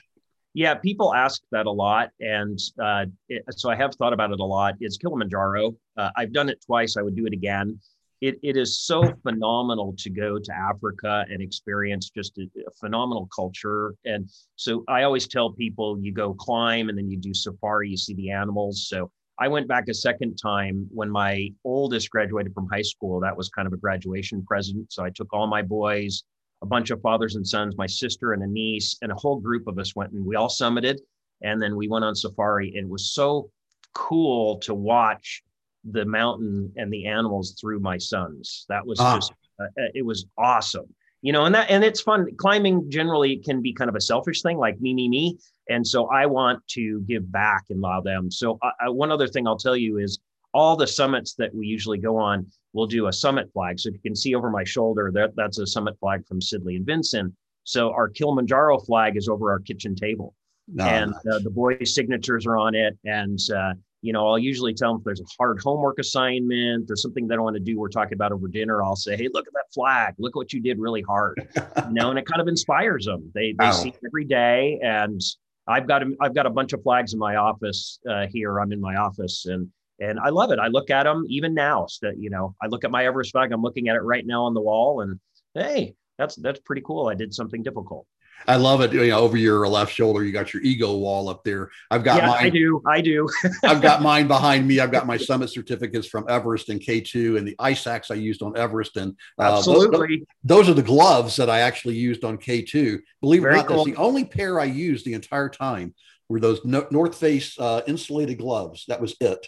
yeah, 0.56 0.72
people 0.74 1.12
ask 1.12 1.42
that 1.52 1.66
a 1.66 1.70
lot, 1.70 2.08
and 2.18 2.58
uh, 2.82 3.04
it, 3.28 3.44
so 3.50 3.68
I 3.68 3.76
have 3.76 3.94
thought 3.94 4.14
about 4.14 4.30
it 4.30 4.40
a 4.40 4.44
lot. 4.44 4.74
It's 4.80 4.96
Kilimanjaro. 4.96 5.76
Uh, 5.98 6.08
I've 6.16 6.32
done 6.32 6.48
it 6.48 6.64
twice. 6.64 6.96
I 6.96 7.02
would 7.02 7.14
do 7.14 7.26
it 7.26 7.34
again. 7.34 7.78
It, 8.22 8.38
it 8.42 8.56
is 8.56 8.80
so 8.80 9.02
phenomenal 9.22 9.94
to 9.98 10.08
go 10.08 10.38
to 10.38 10.52
Africa 10.56 11.26
and 11.28 11.42
experience 11.42 12.08
just 12.08 12.38
a, 12.38 12.44
a, 12.66 12.70
phenomenal 12.80 13.28
culture. 13.36 13.94
And 14.06 14.30
so 14.54 14.82
I 14.88 15.02
always 15.02 15.28
tell 15.28 15.52
people 15.52 15.98
you 16.00 16.10
go 16.10 16.32
climb 16.32 16.88
and 16.88 16.96
then 16.96 17.10
you 17.10 17.18
do 17.18 17.34
safari, 17.34 17.90
you 17.90 17.98
see 17.98 18.14
the 18.14 18.30
animals. 18.30 18.86
So 18.88 19.10
I 19.38 19.48
went 19.48 19.68
back 19.68 19.88
a 19.90 19.94
second 19.94 20.36
time 20.36 20.88
when 20.90 21.10
my 21.10 21.50
oldest 21.64 22.08
graduated 22.08 22.54
from 22.54 22.66
high 22.72 22.80
school. 22.80 23.20
That 23.20 23.36
was 23.36 23.50
kind 23.50 23.66
of 23.66 23.74
a 23.74 23.76
graduation 23.76 24.42
present. 24.42 24.90
So 24.90 25.04
I 25.04 25.10
took 25.10 25.34
all 25.34 25.46
my 25.46 25.60
boys 25.60 26.24
a 26.62 26.66
bunch 26.66 26.90
of 26.90 27.00
fathers 27.00 27.36
and 27.36 27.46
sons, 27.46 27.76
my 27.76 27.86
sister 27.86 28.32
and 28.32 28.42
a 28.42 28.46
niece, 28.46 28.96
and 29.02 29.12
a 29.12 29.16
whole 29.16 29.38
group 29.38 29.66
of 29.66 29.78
us 29.78 29.94
went 29.94 30.12
and 30.12 30.24
we 30.24 30.36
all 30.36 30.48
summited. 30.48 30.98
And 31.42 31.60
then 31.60 31.76
we 31.76 31.88
went 31.88 32.04
on 32.04 32.14
safari. 32.14 32.72
It 32.74 32.88
was 32.88 33.12
so 33.12 33.50
cool 33.94 34.58
to 34.58 34.74
watch 34.74 35.42
the 35.90 36.04
mountain 36.04 36.72
and 36.76 36.92
the 36.92 37.06
animals 37.06 37.56
through 37.60 37.80
my 37.80 37.98
sons. 37.98 38.64
That 38.68 38.86
was 38.86 38.98
ah. 39.00 39.16
just, 39.16 39.32
uh, 39.60 39.64
uh, 39.64 39.88
it 39.94 40.04
was 40.04 40.26
awesome. 40.38 40.86
You 41.22 41.32
know, 41.32 41.44
and 41.44 41.54
that, 41.54 41.70
and 41.70 41.82
it's 41.82 42.00
fun. 42.00 42.26
Climbing 42.36 42.90
generally 42.90 43.38
can 43.38 43.60
be 43.60 43.72
kind 43.72 43.88
of 43.88 43.96
a 43.96 44.00
selfish 44.00 44.42
thing, 44.42 44.58
like 44.58 44.80
me, 44.80 44.94
me, 44.94 45.08
me. 45.08 45.38
And 45.68 45.86
so 45.86 46.06
I 46.06 46.26
want 46.26 46.66
to 46.68 47.00
give 47.08 47.30
back 47.30 47.64
and 47.70 47.82
allow 47.82 48.00
them. 48.00 48.30
So, 48.30 48.58
uh, 48.62 48.92
one 48.92 49.10
other 49.10 49.26
thing 49.26 49.46
I'll 49.46 49.56
tell 49.56 49.76
you 49.76 49.98
is 49.98 50.20
all 50.54 50.76
the 50.76 50.86
summits 50.86 51.34
that 51.34 51.54
we 51.54 51.66
usually 51.66 51.98
go 51.98 52.16
on, 52.16 52.46
we'll 52.76 52.86
do 52.86 53.06
a 53.06 53.12
summit 53.12 53.50
flag. 53.54 53.80
So 53.80 53.88
if 53.88 53.94
you 53.94 54.00
can 54.00 54.14
see 54.14 54.34
over 54.34 54.50
my 54.50 54.62
shoulder, 54.64 55.10
that, 55.14 55.34
that's 55.34 55.58
a 55.58 55.66
summit 55.66 55.98
flag 55.98 56.26
from 56.26 56.40
Sidley 56.40 56.76
and 56.76 56.84
Vinson. 56.84 57.34
So 57.64 57.90
our 57.90 58.08
Kilimanjaro 58.08 58.78
flag 58.80 59.16
is 59.16 59.28
over 59.28 59.50
our 59.50 59.58
kitchen 59.58 59.96
table. 59.96 60.34
Oh, 60.78 60.84
and 60.84 61.14
uh, 61.14 61.38
the 61.42 61.50
boys' 61.50 61.94
signatures 61.94 62.46
are 62.46 62.56
on 62.58 62.74
it. 62.74 62.96
And, 63.04 63.38
uh, 63.54 63.72
you 64.02 64.12
know, 64.12 64.28
I'll 64.28 64.38
usually 64.38 64.74
tell 64.74 64.92
them 64.92 65.00
if 65.00 65.04
there's 65.04 65.20
a 65.20 65.24
hard 65.38 65.58
homework 65.62 65.98
assignment, 65.98 66.86
there's 66.86 67.02
something 67.02 67.26
they 67.26 67.34
don't 67.34 67.44
want 67.44 67.56
to 67.56 67.62
do, 67.62 67.78
we're 67.78 67.88
talking 67.88 68.12
about 68.12 68.30
over 68.30 68.46
dinner. 68.46 68.82
I'll 68.82 68.94
say, 68.94 69.16
hey, 69.16 69.28
look 69.32 69.46
at 69.46 69.54
that 69.54 69.72
flag. 69.72 70.14
Look 70.18 70.36
what 70.36 70.52
you 70.52 70.60
did 70.60 70.78
really 70.78 71.02
hard. 71.02 71.48
you 71.56 71.92
know, 71.92 72.10
and 72.10 72.18
it 72.18 72.26
kind 72.26 72.42
of 72.42 72.46
inspires 72.46 73.06
them. 73.06 73.30
They, 73.34 73.54
they 73.58 73.72
see 73.72 73.88
it 73.88 74.00
every 74.04 74.26
day. 74.26 74.78
And 74.82 75.20
I've 75.66 75.88
got, 75.88 76.02
a, 76.02 76.14
I've 76.20 76.34
got 76.34 76.46
a 76.46 76.50
bunch 76.50 76.74
of 76.74 76.82
flags 76.82 77.14
in 77.14 77.18
my 77.18 77.36
office 77.36 77.98
uh, 78.08 78.26
here. 78.30 78.60
I'm 78.60 78.70
in 78.70 78.80
my 78.80 78.96
office 78.96 79.46
and 79.46 79.68
and 80.00 80.18
I 80.20 80.28
love 80.28 80.50
it. 80.50 80.58
I 80.58 80.68
look 80.68 80.90
at 80.90 81.04
them 81.04 81.24
even 81.28 81.54
now. 81.54 81.86
So, 81.86 82.10
you 82.16 82.30
know, 82.30 82.54
I 82.62 82.66
look 82.66 82.84
at 82.84 82.90
my 82.90 83.06
Everest 83.06 83.32
flag. 83.32 83.52
I'm 83.52 83.62
looking 83.62 83.88
at 83.88 83.96
it 83.96 84.02
right 84.02 84.26
now 84.26 84.44
on 84.44 84.54
the 84.54 84.60
wall, 84.60 85.00
and 85.00 85.18
hey, 85.54 85.94
that's 86.18 86.36
that's 86.36 86.60
pretty 86.60 86.82
cool. 86.82 87.08
I 87.08 87.14
did 87.14 87.34
something 87.34 87.62
difficult. 87.62 88.06
I 88.46 88.56
love 88.56 88.80
it. 88.80 88.92
You 88.92 89.06
know, 89.08 89.18
over 89.18 89.36
your 89.36 89.66
left 89.66 89.92
shoulder, 89.92 90.22
you 90.22 90.32
got 90.32 90.52
your 90.52 90.62
ego 90.62 90.94
wall 90.96 91.28
up 91.28 91.42
there. 91.42 91.70
I've 91.90 92.04
got 92.04 92.18
yeah, 92.18 92.28
mine. 92.28 92.46
I 92.46 92.50
do. 92.50 92.82
I 92.86 93.00
do. 93.00 93.28
I've 93.64 93.82
got 93.82 94.02
mine 94.02 94.28
behind 94.28 94.68
me. 94.68 94.78
I've 94.78 94.92
got 94.92 95.06
my 95.06 95.16
summit 95.16 95.48
certificates 95.48 96.06
from 96.06 96.26
Everest 96.28 96.68
and 96.68 96.80
K2 96.80 97.38
and 97.38 97.48
the 97.48 97.56
ice 97.58 97.86
axe 97.86 98.10
I 98.10 98.14
used 98.14 98.42
on 98.42 98.56
Everest. 98.56 98.96
And 98.96 99.16
uh, 99.38 99.56
absolutely, 99.56 100.18
those, 100.44 100.66
those, 100.66 100.68
are 100.68 100.74
the 100.74 100.82
gloves 100.82 101.36
that 101.36 101.50
I 101.50 101.60
actually 101.60 101.96
used 101.96 102.24
on 102.24 102.38
K2. 102.38 103.00
Believe 103.20 103.42
it 103.42 103.48
or 103.48 103.52
not, 103.52 103.66
cool. 103.66 103.84
that's 103.84 103.96
the 103.96 104.00
only 104.00 104.24
pair 104.24 104.60
I 104.60 104.64
used 104.64 105.04
the 105.04 105.14
entire 105.14 105.48
time 105.48 105.94
were 106.28 106.40
those 106.40 106.64
no- 106.64 106.86
North 106.90 107.16
Face 107.16 107.58
uh, 107.58 107.82
insulated 107.86 108.38
gloves. 108.38 108.84
That 108.88 109.00
was 109.00 109.16
it. 109.20 109.46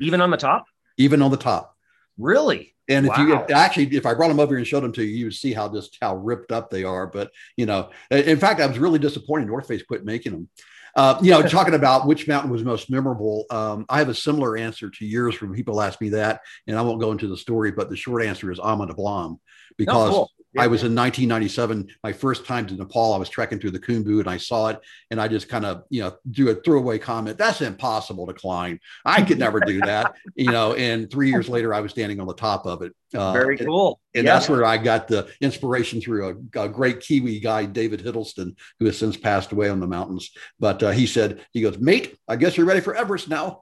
Even 0.00 0.20
on 0.20 0.30
the 0.30 0.36
top? 0.36 0.66
Even 0.96 1.22
on 1.22 1.30
the 1.30 1.36
top. 1.36 1.74
Really? 2.16 2.74
And 2.88 3.06
if 3.06 3.16
wow. 3.16 3.46
you 3.48 3.54
actually, 3.54 3.94
if 3.96 4.06
I 4.06 4.14
brought 4.14 4.28
them 4.28 4.40
over 4.40 4.52
here 4.52 4.58
and 4.58 4.66
showed 4.66 4.82
them 4.82 4.92
to 4.92 5.04
you, 5.04 5.14
you 5.14 5.24
would 5.26 5.34
see 5.34 5.52
how 5.52 5.68
just 5.68 5.98
how 6.00 6.16
ripped 6.16 6.52
up 6.52 6.70
they 6.70 6.84
are. 6.84 7.06
But 7.06 7.30
you 7.56 7.66
know, 7.66 7.90
in 8.10 8.38
fact, 8.38 8.60
I 8.60 8.66
was 8.66 8.78
really 8.78 8.98
disappointed. 8.98 9.46
North 9.46 9.68
Face 9.68 9.82
quit 9.82 10.04
making 10.04 10.32
them. 10.32 10.48
Uh, 10.96 11.18
you 11.22 11.30
know, 11.30 11.42
talking 11.48 11.74
about 11.74 12.06
which 12.06 12.26
mountain 12.26 12.50
was 12.50 12.64
most 12.64 12.90
memorable, 12.90 13.44
um, 13.50 13.84
I 13.90 13.98
have 13.98 14.08
a 14.08 14.14
similar 14.14 14.56
answer 14.56 14.88
to 14.88 15.06
yours 15.06 15.40
when 15.40 15.52
people 15.52 15.82
ask 15.82 16.00
me 16.00 16.08
that, 16.10 16.40
and 16.66 16.78
I 16.78 16.82
won't 16.82 17.00
go 17.00 17.12
into 17.12 17.28
the 17.28 17.36
story, 17.36 17.70
but 17.72 17.90
the 17.90 17.96
short 17.96 18.24
answer 18.24 18.50
is 18.50 18.58
Ama 18.58 18.86
Dablam 18.86 19.32
oh, 19.32 19.40
because 19.76 20.10
oh, 20.10 20.12
cool. 20.12 20.30
I 20.56 20.66
was 20.66 20.82
in 20.82 20.94
1997, 20.94 21.88
my 22.02 22.12
first 22.12 22.46
time 22.46 22.66
to 22.66 22.74
Nepal. 22.74 23.12
I 23.12 23.18
was 23.18 23.28
trekking 23.28 23.58
through 23.58 23.72
the 23.72 23.78
Khumbu 23.78 24.20
and 24.20 24.28
I 24.28 24.38
saw 24.38 24.68
it, 24.68 24.80
and 25.10 25.20
I 25.20 25.28
just 25.28 25.48
kind 25.48 25.66
of, 25.66 25.82
you 25.90 26.02
know, 26.02 26.16
do 26.30 26.48
a 26.48 26.54
throwaway 26.54 26.98
comment. 26.98 27.36
That's 27.36 27.60
impossible 27.60 28.26
to 28.26 28.32
climb. 28.32 28.80
I 29.04 29.22
could 29.22 29.38
never 29.38 29.60
do 29.60 29.80
that, 29.80 30.14
you 30.34 30.50
know. 30.50 30.74
And 30.74 31.10
three 31.10 31.30
years 31.30 31.48
later, 31.48 31.74
I 31.74 31.80
was 31.80 31.90
standing 31.90 32.20
on 32.20 32.26
the 32.26 32.34
top 32.34 32.66
of 32.66 32.82
it. 32.82 32.94
Uh, 33.14 33.32
Very 33.32 33.58
cool. 33.58 34.00
And, 34.14 34.20
and 34.20 34.26
yeah. 34.26 34.34
that's 34.34 34.48
where 34.48 34.64
I 34.64 34.78
got 34.78 35.08
the 35.08 35.28
inspiration 35.40 36.00
through 36.00 36.48
a, 36.54 36.64
a, 36.64 36.68
great 36.68 37.00
Kiwi 37.00 37.40
guy, 37.40 37.64
David 37.64 38.00
Hiddleston, 38.00 38.56
who 38.78 38.86
has 38.86 38.98
since 38.98 39.16
passed 39.16 39.52
away 39.52 39.68
on 39.68 39.80
the 39.80 39.86
mountains. 39.86 40.30
But 40.60 40.82
uh, 40.82 40.90
he 40.90 41.06
said, 41.06 41.44
he 41.52 41.62
goes, 41.62 41.78
mate, 41.78 42.16
I 42.26 42.36
guess 42.36 42.56
you're 42.56 42.66
ready 42.66 42.80
for 42.80 42.94
Everest 42.94 43.28
now. 43.28 43.60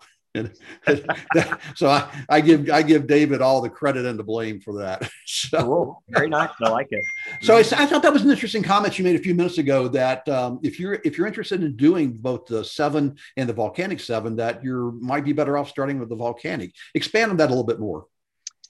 So 1.75 1.89
I, 1.89 2.09
I, 2.29 2.41
give 2.41 2.71
I 2.71 2.83
give 2.83 3.07
David 3.07 3.41
all 3.43 3.61
the 3.61 3.69
credit 3.69 4.07
and 4.07 4.19
the 4.19 4.25
blame 4.25 4.61
for 4.61 4.79
that. 4.79 5.09
So 5.27 5.59
cool. 5.63 6.03
very 6.09 6.29
nice. 6.29 6.51
I 6.63 6.69
like 6.71 6.89
it. 6.91 7.03
So 7.43 7.57
I, 7.57 7.59
I, 7.59 7.87
thought 7.87 8.03
that 8.03 8.13
was 8.13 8.23
an 8.23 8.31
interesting 8.31 8.63
comment 8.63 8.99
you 8.99 9.05
made 9.05 9.17
a 9.17 9.23
few 9.23 9.35
minutes 9.35 9.59
ago. 9.59 9.89
That 9.89 10.27
um, 10.29 10.61
if 10.63 10.79
you're 10.81 11.01
if 11.05 11.19
you're 11.19 11.27
interested 11.27 11.63
in 11.63 11.77
doing 11.77 12.13
both 12.13 12.47
the 12.47 12.65
seven 12.65 13.17
and 13.37 13.49
the 13.49 13.53
volcanic 13.53 14.01
seven, 14.01 14.37
that 14.37 14.63
you 14.65 14.99
might 15.03 15.25
be 15.25 15.33
better 15.33 15.59
off 15.59 15.69
starting 15.69 15.99
with 15.99 16.09
the 16.09 16.17
volcanic. 16.17 16.75
Expand 16.95 17.33
on 17.33 17.37
that 17.39 17.47
a 17.47 17.51
little 17.51 17.65
bit 17.65 17.81
more. 17.81 18.07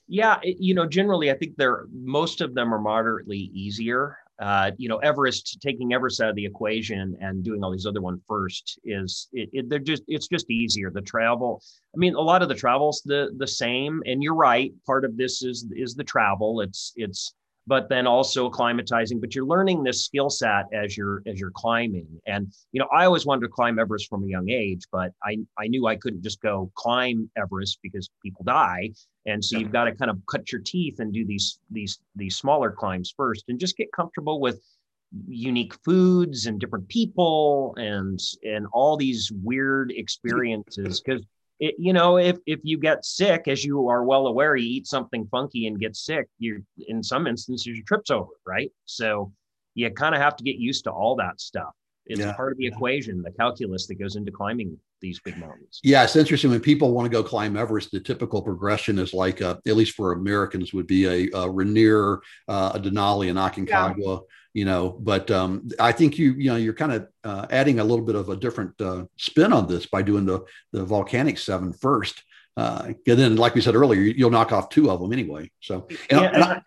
Yeah, 0.09 0.39
it, 0.43 0.57
you 0.59 0.75
know, 0.75 0.87
generally, 0.87 1.31
I 1.31 1.35
think 1.35 1.57
they're 1.57 1.87
most 1.93 2.41
of 2.41 2.55
them 2.55 2.73
are 2.75 2.81
moderately 2.81 3.39
easier 3.39 4.19
uh, 4.39 4.71
you 4.77 4.89
know, 4.89 4.99
Everest 4.99 5.59
taking 5.63 5.95
Everest 5.95 6.21
out 6.21 6.29
of 6.29 6.37
the 6.37 6.45
equation 6.45 7.17
and 7.21 7.43
doing 7.43 7.65
all 7.65 7.71
these 7.71 7.87
other 7.87 8.03
one 8.03 8.21
first 8.29 8.79
is 8.85 9.29
it, 9.33 9.49
it, 9.53 9.69
they're 9.71 9.79
just 9.79 10.03
it's 10.09 10.29
just 10.29 10.51
easier. 10.51 10.91
The 10.91 11.01
travel, 11.01 11.63
I 11.95 11.99
mean, 11.99 12.15
a 12.15 12.21
lot 12.21 12.43
of 12.43 12.49
the 12.49 12.55
travel's 12.55 13.03
the 13.05 13.31
the 13.39 13.47
same. 13.47 14.03
And 14.05 14.23
you're 14.23 14.35
right, 14.35 14.73
part 14.85 15.05
of 15.05 15.17
this 15.17 15.43
is 15.43 15.67
is 15.75 15.95
the 15.95 16.05
travel. 16.05 16.61
It's 16.61 16.93
it's 16.97 17.35
but 17.67 17.89
then 17.89 18.07
also 18.07 18.49
acclimatizing. 18.49 19.21
But 19.21 19.35
you're 19.35 19.47
learning 19.47 19.83
this 19.83 20.05
skill 20.05 20.31
set 20.31 20.67
as 20.73 20.97
you're 20.97 21.23
as 21.27 21.41
you're 21.41 21.51
climbing. 21.51 22.07
And 22.27 22.53
you 22.73 22.81
know, 22.81 22.89
I 22.93 23.05
always 23.05 23.27
wanted 23.27 23.43
to 23.43 23.49
climb 23.49 23.79
Everest 23.79 24.09
from 24.09 24.25
a 24.25 24.29
young 24.29 24.49
age, 24.51 24.83
but 24.93 25.13
I 25.23 25.39
I 25.59 25.67
knew 25.69 25.87
I 25.87 25.97
couldn't 25.97 26.23
just 26.23 26.41
go 26.41 26.71
climb 26.75 27.31
Everest 27.37 27.79
because 27.83 28.09
people 28.23 28.45
die. 28.45 28.91
And 29.27 29.45
so 29.45 29.59
you've 29.59 29.73
got 29.73 29.85
to 29.85 29.95
kind 29.95 30.11
of 30.11 30.19
cut 30.31 30.53
your 30.53 30.61
teeth 30.61 31.01
and 31.01 31.13
do 31.13 31.27
these 31.27 31.59
these 31.71 31.99
these 32.15 32.37
smaller 32.37 32.71
climbs 32.71 33.13
first, 33.17 33.45
and 33.49 33.59
just 33.59 33.77
get 33.77 33.93
comfortable 33.93 34.41
with 34.41 34.61
unique 35.29 35.75
foods 35.85 36.47
and 36.47 36.61
different 36.61 36.89
people 36.89 37.75
and 37.79 38.21
and 38.43 38.67
all 38.73 38.97
these 38.97 39.31
weird 39.43 39.93
experiences 39.93 41.01
because 41.01 41.23
it, 41.59 41.77
you 41.79 41.93
know, 41.93 42.19
if 42.19 42.39
if 42.47 42.61
you 42.63 42.79
get 42.79 43.05
sick, 43.05 43.49
as 43.49 43.65
you 43.65 43.89
are 43.89 44.05
well 44.05 44.27
aware, 44.27 44.57
you 44.57 44.69
eat 44.69 44.87
something 44.87 45.27
funky 45.31 45.67
and 45.67 45.79
get 45.79 45.97
sick, 45.97 46.29
you 46.39 46.65
in 46.89 47.03
some 47.03 47.27
instances 47.27 47.67
your 47.67 47.85
trip's 47.87 48.11
over, 48.11 48.33
right? 48.47 48.71
So 48.85 49.33
you 49.75 49.91
kind 49.91 50.15
of 50.15 50.21
have 50.21 50.37
to 50.37 50.45
get 50.45 50.57
used 50.57 50.85
to 50.85 50.91
all 50.91 51.17
that 51.17 51.41
stuff. 51.41 51.73
It's 52.07 52.21
yeah. 52.21 52.35
part 52.35 52.53
of 52.53 52.59
the 52.59 52.67
equation, 52.67 53.21
the 53.23 53.33
calculus 53.33 53.87
that 53.89 53.97
goes 53.97 54.15
into 54.15 54.31
climbing 54.31 54.79
these 55.01 55.19
big 55.21 55.37
mountains. 55.39 55.81
Yeah, 55.83 56.05
it's 56.05 56.15
interesting 56.15 56.51
when 56.51 56.61
people 56.61 56.93
want 56.93 57.07
to 57.07 57.11
go 57.11 57.23
climb 57.23 57.57
Everest. 57.57 57.91
The 57.91 58.01
typical 58.01 58.41
progression 58.41 58.99
is 58.99 59.13
like, 59.13 59.43
uh, 59.43 59.57
at 59.67 59.77
least 59.77 59.97
for 59.97 60.13
Americans, 60.13 60.73
would 60.73 60.87
be 60.87 61.07
a, 61.07 61.37
a 61.37 61.51
Rainier, 61.51 62.21
uh, 62.47 62.73
a 62.75 62.81
Denali, 62.81 63.29
an 63.29 63.37
Aconcagua. 63.37 64.21
Yeah 64.21 64.27
you 64.57 64.65
know 64.65 64.97
but 65.01 65.31
um, 65.31 65.69
i 65.79 65.93
think 65.93 66.19
you 66.19 66.33
you 66.33 66.51
know 66.51 66.57
you're 66.57 66.73
kind 66.73 66.93
of 66.93 67.07
uh, 67.25 67.47
adding 67.51 67.79
a 67.79 67.85
little 67.85 68.05
bit 68.05 68.15
of 68.15 68.31
a 68.31 68.37
different 68.37 68.73
uh, 68.81 69.05
spin 69.17 69.53
on 69.53 69.69
this 69.69 69.85
by 69.85 70.01
doing 70.01 70.25
the 70.25 70.41
the 70.73 70.83
volcanic 70.83 71.37
seven 71.39 71.75
first 71.75 72.25
uh, 72.57 72.85
and 72.87 73.19
then 73.19 73.37
like 73.37 73.55
we 73.55 73.61
said 73.61 73.75
earlier 73.75 74.01
you'll 74.01 74.31
knock 74.31 74.53
off 74.53 74.71
two 74.71 74.91
of 74.91 74.99
them 74.99 75.13
anyway 75.13 75.51
so 75.61 75.87
and, 76.11 76.21
yeah, 76.23 76.31
and 76.33 76.43
I, 76.43 76.63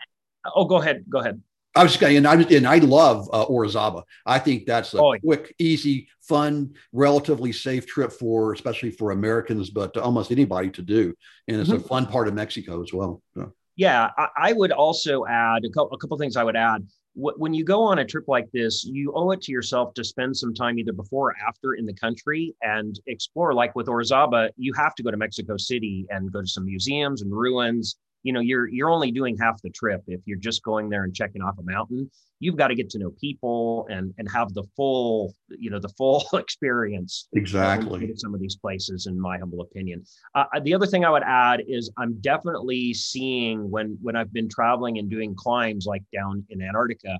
oh 0.55 0.65
go 0.65 0.77
ahead 0.77 1.03
go 1.09 1.19
ahead 1.19 1.41
I 1.75 1.83
was 1.83 1.91
just 1.91 2.01
gonna, 2.01 2.15
and 2.15 2.27
I 2.27 2.33
and 2.33 2.67
I 2.67 2.79
love 2.79 3.29
uh, 3.31 3.45
Orizaba. 3.45 4.01
I 4.25 4.39
think 4.39 4.65
that's 4.65 4.95
a 4.95 5.01
oh, 5.01 5.15
quick, 5.23 5.53
easy, 5.59 6.09
fun, 6.19 6.73
relatively 6.91 7.51
safe 7.51 7.85
trip 7.85 8.11
for, 8.11 8.53
especially 8.53 8.89
for 8.89 9.11
Americans, 9.11 9.69
but 9.69 9.95
almost 9.95 10.31
anybody 10.31 10.71
to 10.71 10.81
do. 10.81 11.13
And 11.47 11.61
it's 11.61 11.69
mm-hmm. 11.69 11.85
a 11.85 11.87
fun 11.87 12.07
part 12.07 12.27
of 12.27 12.33
Mexico 12.33 12.81
as 12.81 12.91
well. 12.91 13.21
So. 13.35 13.53
Yeah, 13.75 14.09
I, 14.17 14.27
I, 14.35 14.53
would 14.53 14.71
also 14.71 15.25
add 15.27 15.63
a 15.63 15.69
couple, 15.69 15.93
a 15.93 15.97
couple 15.97 16.17
things. 16.17 16.35
I 16.35 16.43
would 16.43 16.57
add 16.57 16.85
when 17.15 17.53
you 17.53 17.63
go 17.63 17.81
on 17.83 17.99
a 17.99 18.05
trip 18.05 18.25
like 18.27 18.49
this, 18.51 18.85
you 18.85 19.11
owe 19.13 19.31
it 19.31 19.41
to 19.41 19.51
yourself 19.51 19.93
to 19.95 20.03
spend 20.03 20.37
some 20.37 20.53
time 20.53 20.79
either 20.79 20.93
before 20.93 21.29
or 21.29 21.35
after 21.47 21.73
in 21.73 21.85
the 21.85 21.93
country 21.93 22.55
and 22.61 22.99
explore. 23.07 23.53
Like 23.53 23.75
with 23.75 23.87
Orizaba, 23.87 24.49
you 24.57 24.73
have 24.73 24.95
to 24.95 25.03
go 25.03 25.11
to 25.11 25.17
Mexico 25.17 25.57
City 25.57 26.05
and 26.09 26.31
go 26.31 26.41
to 26.41 26.47
some 26.47 26.65
museums 26.65 27.21
and 27.21 27.31
ruins 27.31 27.97
you 28.23 28.33
know 28.33 28.39
you're 28.39 28.67
you're 28.67 28.89
only 28.89 29.11
doing 29.11 29.37
half 29.37 29.61
the 29.61 29.69
trip. 29.69 30.01
If 30.07 30.21
you're 30.25 30.37
just 30.37 30.63
going 30.63 30.89
there 30.89 31.03
and 31.03 31.13
checking 31.13 31.41
off 31.41 31.57
a 31.57 31.63
mountain 31.63 32.09
you've 32.39 32.55
got 32.55 32.69
to 32.69 32.75
get 32.75 32.89
to 32.89 32.99
know 32.99 33.11
people 33.19 33.87
and 33.89 34.13
and 34.17 34.29
have 34.31 34.53
the 34.53 34.63
full 34.75 35.33
you 35.49 35.69
know 35.69 35.79
the 35.79 35.89
full 35.89 36.25
experience 36.33 37.27
exactly. 37.33 38.11
some 38.15 38.33
of 38.33 38.39
these 38.39 38.55
places 38.55 39.07
in 39.07 39.19
my 39.19 39.37
humble 39.37 39.61
opinion. 39.61 40.03
Uh, 40.35 40.45
uh, 40.55 40.59
the 40.61 40.73
other 40.73 40.85
thing 40.85 41.05
i 41.05 41.09
would 41.09 41.23
add 41.23 41.61
is 41.67 41.91
i'm 41.97 42.19
definitely 42.21 42.93
seeing 42.93 43.69
when 43.69 43.97
when 44.01 44.15
i've 44.15 44.33
been 44.33 44.49
traveling 44.49 44.97
and 44.97 45.09
doing 45.09 45.35
climbs 45.35 45.85
like 45.85 46.03
down 46.13 46.43
in 46.49 46.61
antarctica 46.61 47.17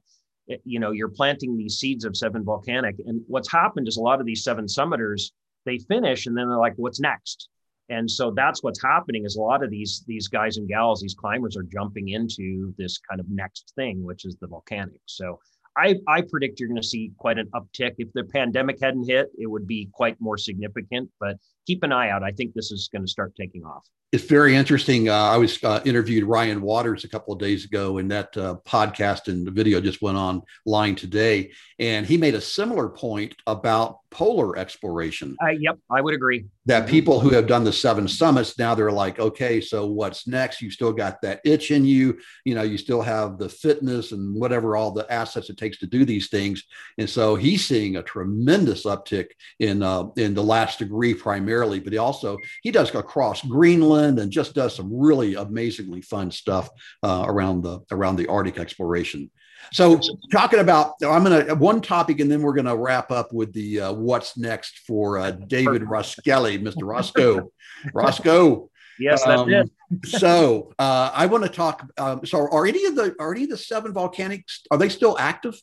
eh, 0.50 0.58
you 0.64 0.80
know 0.80 0.92
you're 0.92 1.10
planting 1.10 1.58
these 1.58 1.78
seeds 1.78 2.06
of 2.06 2.16
seven 2.16 2.44
volcanic 2.44 2.96
and 3.06 3.22
what's 3.28 3.52
happened 3.52 3.88
is 3.88 3.98
a 3.98 4.02
lot 4.02 4.20
of 4.20 4.26
these 4.26 4.44
seven 4.44 4.66
summiters 4.66 5.32
they 5.66 5.78
finish 5.78 6.26
and 6.26 6.38
then 6.38 6.48
they're 6.48 6.58
like 6.58 6.74
what's 6.78 7.00
next 7.00 7.50
and 7.90 8.10
so 8.10 8.32
that's 8.36 8.64
what's 8.64 8.82
happening 8.82 9.26
is 9.26 9.36
a 9.36 9.42
lot 9.42 9.64
of 9.64 9.70
these 9.70 10.04
these 10.08 10.28
guys 10.28 10.58
and 10.58 10.68
gals 10.68 11.02
these 11.02 11.16
climbers 11.16 11.58
are 11.58 11.64
jumping 11.64 12.10
into 12.10 12.74
this 12.78 12.98
kind 13.10 13.20
of 13.20 13.28
next 13.30 13.74
thing 13.76 14.04
which 14.04 14.26
is 14.26 14.38
the 14.40 14.48
volcanic. 14.48 15.02
So 15.06 15.40
i 15.78 15.96
i 16.08 16.22
predict 16.22 16.60
you're 16.60 16.70
going 16.70 16.82
to 16.82 16.88
see 16.88 17.12
quite 17.18 17.38
an 17.38 17.50
uptick. 17.56 17.96
If 17.98 18.10
the 18.14 18.24
pandemic 18.24 18.78
hadn't 18.82 19.10
hit 19.10 19.28
it 19.38 19.48
would 19.48 19.68
be 19.68 19.90
quite 19.92 20.18
more 20.20 20.38
significant 20.38 21.10
but 21.20 21.38
keep 21.68 21.84
an 21.84 21.92
eye 21.92 22.10
out. 22.10 22.24
I 22.24 22.32
think 22.32 22.54
this 22.54 22.72
is 22.72 22.90
going 22.92 23.06
to 23.06 23.12
start 23.12 23.34
taking 23.36 23.64
off 23.64 23.86
it's 24.12 24.24
very 24.24 24.56
interesting. 24.56 25.08
Uh, 25.08 25.14
I 25.14 25.38
was 25.38 25.64
uh, 25.64 25.82
interviewed 25.86 26.24
Ryan 26.24 26.62
Waters 26.62 27.04
a 27.04 27.10
couple 27.10 27.32
of 27.32 27.40
days 27.40 27.66
ago, 27.66 28.00
and 28.00 28.10
that 28.10 28.36
uh, 28.36 28.56
podcast 28.66 29.28
and 29.28 29.46
the 29.46 29.52
video 29.52 29.80
just 29.80 30.02
went 30.02 30.18
online 30.18 30.96
today. 30.96 31.52
And 31.78 32.06
he 32.06 32.18
made 32.18 32.34
a 32.34 32.42
similar 32.42 32.90
point 32.90 33.36
about 33.46 34.00
polar 34.10 34.58
exploration. 34.58 35.38
Uh, 35.42 35.50
yep, 35.50 35.78
I 35.92 36.02
would 36.02 36.16
agree. 36.16 36.46
That 36.66 36.84
mm-hmm. 36.84 36.92
people 36.92 37.20
who 37.20 37.30
have 37.30 37.46
done 37.46 37.64
the 37.64 37.72
seven 37.72 38.08
summits 38.08 38.58
now 38.58 38.74
they're 38.74 38.92
like, 38.92 39.20
okay, 39.20 39.62
so 39.62 39.86
what's 39.86 40.28
next? 40.28 40.62
You 40.62 40.72
still 40.72 40.92
got 40.92 41.22
that 41.22 41.42
itch 41.46 41.70
in 41.70 41.86
you. 41.86 42.18
You 42.46 42.56
know, 42.56 42.64
you 42.64 42.80
still 42.80 43.04
have 43.04 43.38
the 43.38 43.48
fitness 43.48 44.12
and 44.12 44.36
whatever 44.36 44.76
all 44.76 44.92
the 44.92 45.10
assets 45.14 45.52
it 45.52 45.58
takes 45.58 45.78
to 45.80 45.88
do 45.88 46.04
these 46.04 46.30
things. 46.30 46.64
And 46.98 47.08
so 47.08 47.36
he's 47.36 47.66
seeing 47.68 47.96
a 47.98 48.04
tremendous 48.04 48.86
uptick 48.86 49.28
in 49.60 49.84
uh, 49.84 50.08
in 50.18 50.34
the 50.34 50.44
last 50.44 50.80
degree 50.80 51.14
primarily, 51.14 51.80
but 51.80 51.94
he 51.94 52.00
also 52.00 52.38
he 52.64 52.72
does 52.72 52.94
across 52.96 53.44
Greenland 53.44 53.99
and 54.04 54.32
just 54.32 54.56
does 54.56 54.76
some 54.76 54.90
really 54.92 55.36
amazingly 55.36 56.02
fun 56.02 56.32
stuff 56.32 56.70
uh, 57.04 57.26
around 57.28 57.62
the 57.64 57.80
around 57.92 58.16
the 58.16 58.28
Arctic 58.28 58.58
exploration. 58.58 59.30
So, 59.72 60.00
talking 60.32 60.60
about, 60.60 60.94
I'm 61.06 61.24
going 61.24 61.46
to 61.46 61.56
one 61.56 61.82
topic, 61.82 62.20
and 62.20 62.32
then 62.32 62.42
we're 62.42 62.54
going 62.54 62.66
to 62.66 62.78
wrap 62.78 63.12
up 63.12 63.34
with 63.34 63.54
the 63.54 63.82
uh, 63.82 63.94
what's 63.94 64.38
next 64.38 64.80
for 64.88 65.20
uh, 65.20 65.32
David 65.32 65.84
Roskelly, 65.84 66.62
Mr. 66.62 66.84
Roscoe. 66.84 67.52
Roscoe. 67.94 68.70
Yes, 69.00 69.24
that's 69.24 69.42
um, 69.42 69.50
it. 69.50 69.70
so, 70.06 70.74
uh, 70.80 71.12
I 71.14 71.26
want 71.28 71.44
to 71.44 71.50
talk. 71.50 71.90
Um, 71.98 72.26
so, 72.26 72.50
are 72.52 72.66
any 72.66 72.86
of 72.86 72.96
the 72.96 73.16
are 73.20 73.34
any 73.34 73.44
of 73.44 73.50
the 73.50 73.58
seven 73.58 73.94
volcanics 73.94 74.62
are 74.72 74.78
they 74.78 74.90
still 74.90 75.18
active? 75.20 75.60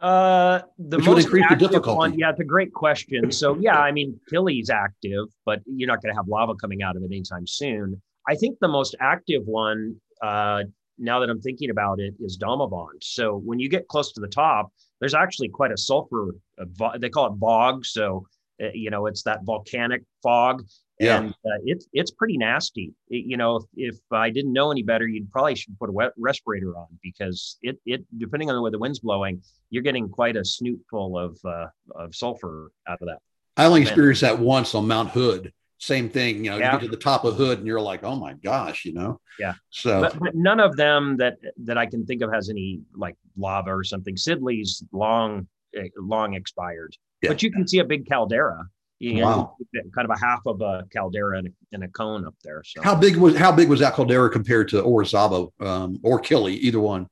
Uh, 0.00 0.60
the 0.78 0.98
Which 0.98 1.06
most 1.06 1.24
increase 1.24 1.46
the 1.48 1.56
difficulty. 1.56 1.96
One, 1.96 2.18
yeah, 2.18 2.30
it's 2.30 2.40
a 2.40 2.44
great 2.44 2.72
question. 2.72 3.32
So 3.32 3.56
yeah, 3.58 3.78
I 3.78 3.92
mean, 3.92 4.18
Kili's 4.28 4.68
active, 4.68 5.26
but 5.44 5.60
you're 5.64 5.88
not 5.88 6.02
going 6.02 6.12
to 6.12 6.16
have 6.16 6.28
lava 6.28 6.54
coming 6.54 6.82
out 6.82 6.96
of 6.96 7.02
it 7.02 7.06
anytime 7.06 7.46
soon. 7.46 8.00
I 8.28 8.34
think 8.34 8.58
the 8.60 8.68
most 8.68 8.94
active 9.00 9.42
one, 9.46 9.96
uh, 10.22 10.64
now 10.98 11.20
that 11.20 11.30
I'm 11.30 11.40
thinking 11.40 11.70
about 11.70 11.98
it, 12.00 12.14
is 12.20 12.36
Damavand. 12.36 13.02
So 13.02 13.36
when 13.44 13.58
you 13.58 13.70
get 13.70 13.88
close 13.88 14.12
to 14.12 14.20
the 14.20 14.28
top, 14.28 14.70
there's 15.00 15.14
actually 15.14 15.48
quite 15.48 15.72
a 15.72 15.78
sulfur. 15.78 16.34
Uh, 16.60 16.98
they 16.98 17.08
call 17.08 17.26
it 17.26 17.38
bog. 17.38 17.86
So 17.86 18.26
uh, 18.62 18.68
you 18.74 18.90
know, 18.90 19.06
it's 19.06 19.22
that 19.22 19.44
volcanic 19.44 20.02
fog 20.22 20.64
yeah. 20.98 21.18
And 21.18 21.30
uh, 21.30 21.58
it's 21.64 21.86
it's 21.92 22.10
pretty 22.10 22.38
nasty. 22.38 22.94
It, 23.08 23.26
you 23.26 23.36
know, 23.36 23.56
if, 23.56 23.94
if, 23.94 23.96
I 24.10 24.30
didn't 24.30 24.52
know 24.52 24.70
any 24.70 24.82
better, 24.82 25.06
you'd 25.06 25.30
probably 25.30 25.54
should 25.54 25.78
put 25.78 25.90
a 25.90 25.92
wet 25.92 26.12
respirator 26.16 26.76
on 26.76 26.86
because 27.02 27.58
it 27.62 27.78
it 27.84 28.04
depending 28.18 28.48
on 28.48 28.56
the 28.56 28.62
way 28.62 28.70
the 28.70 28.78
wind's 28.78 29.00
blowing, 29.00 29.42
you're 29.70 29.82
getting 29.82 30.08
quite 30.08 30.36
a 30.36 30.44
snoot 30.44 30.80
full 30.90 31.18
of 31.18 31.38
uh, 31.44 31.66
of 31.94 32.14
sulfur 32.14 32.70
out 32.88 32.98
of 33.02 33.08
that. 33.08 33.18
I 33.56 33.66
only 33.66 33.82
experienced 33.82 34.22
that 34.22 34.38
once 34.38 34.74
on 34.74 34.86
Mount 34.86 35.10
Hood. 35.10 35.52
Same 35.78 36.08
thing, 36.08 36.44
you 36.44 36.50
know, 36.50 36.56
yeah. 36.56 36.72
you 36.72 36.80
get 36.80 36.84
to 36.86 36.90
the 36.90 36.96
top 36.96 37.24
of 37.24 37.36
Hood 37.36 37.58
and 37.58 37.66
you're 37.66 37.80
like, 37.80 38.02
oh 38.02 38.16
my 38.16 38.32
gosh, 38.32 38.86
you 38.86 38.94
know. 38.94 39.20
Yeah. 39.38 39.54
So, 39.68 40.00
but, 40.00 40.18
but 40.18 40.34
none 40.34 40.58
of 40.58 40.74
them 40.76 41.18
that 41.18 41.36
that 41.64 41.76
I 41.76 41.84
can 41.84 42.06
think 42.06 42.22
of 42.22 42.32
has 42.32 42.48
any 42.48 42.80
like 42.94 43.16
lava 43.36 43.70
or 43.74 43.84
something. 43.84 44.16
Sidley's 44.16 44.82
long 44.92 45.46
eh, 45.76 45.88
long 45.98 46.32
expired, 46.32 46.96
yeah. 47.20 47.28
but 47.28 47.42
you 47.42 47.52
can 47.52 47.68
see 47.68 47.80
a 47.80 47.84
big 47.84 48.08
caldera 48.08 48.64
you 48.98 49.22
wow. 49.22 49.56
kind 49.94 50.10
of 50.10 50.10
a 50.10 50.18
half 50.18 50.40
of 50.46 50.60
a 50.60 50.84
caldera 50.92 51.38
and 51.38 51.48
a, 51.48 51.50
and 51.72 51.84
a, 51.84 51.88
cone 51.88 52.26
up 52.26 52.34
there. 52.42 52.62
So 52.64 52.82
how 52.82 52.94
big 52.94 53.16
was 53.16 53.36
how 53.36 53.52
big 53.52 53.68
was 53.68 53.80
that 53.80 53.94
caldera 53.94 54.30
compared 54.30 54.68
to 54.68 54.82
Orizaba 54.82 55.50
um, 55.60 56.00
or 56.02 56.20
Kili, 56.20 56.54
either 56.54 56.80
one? 56.80 57.08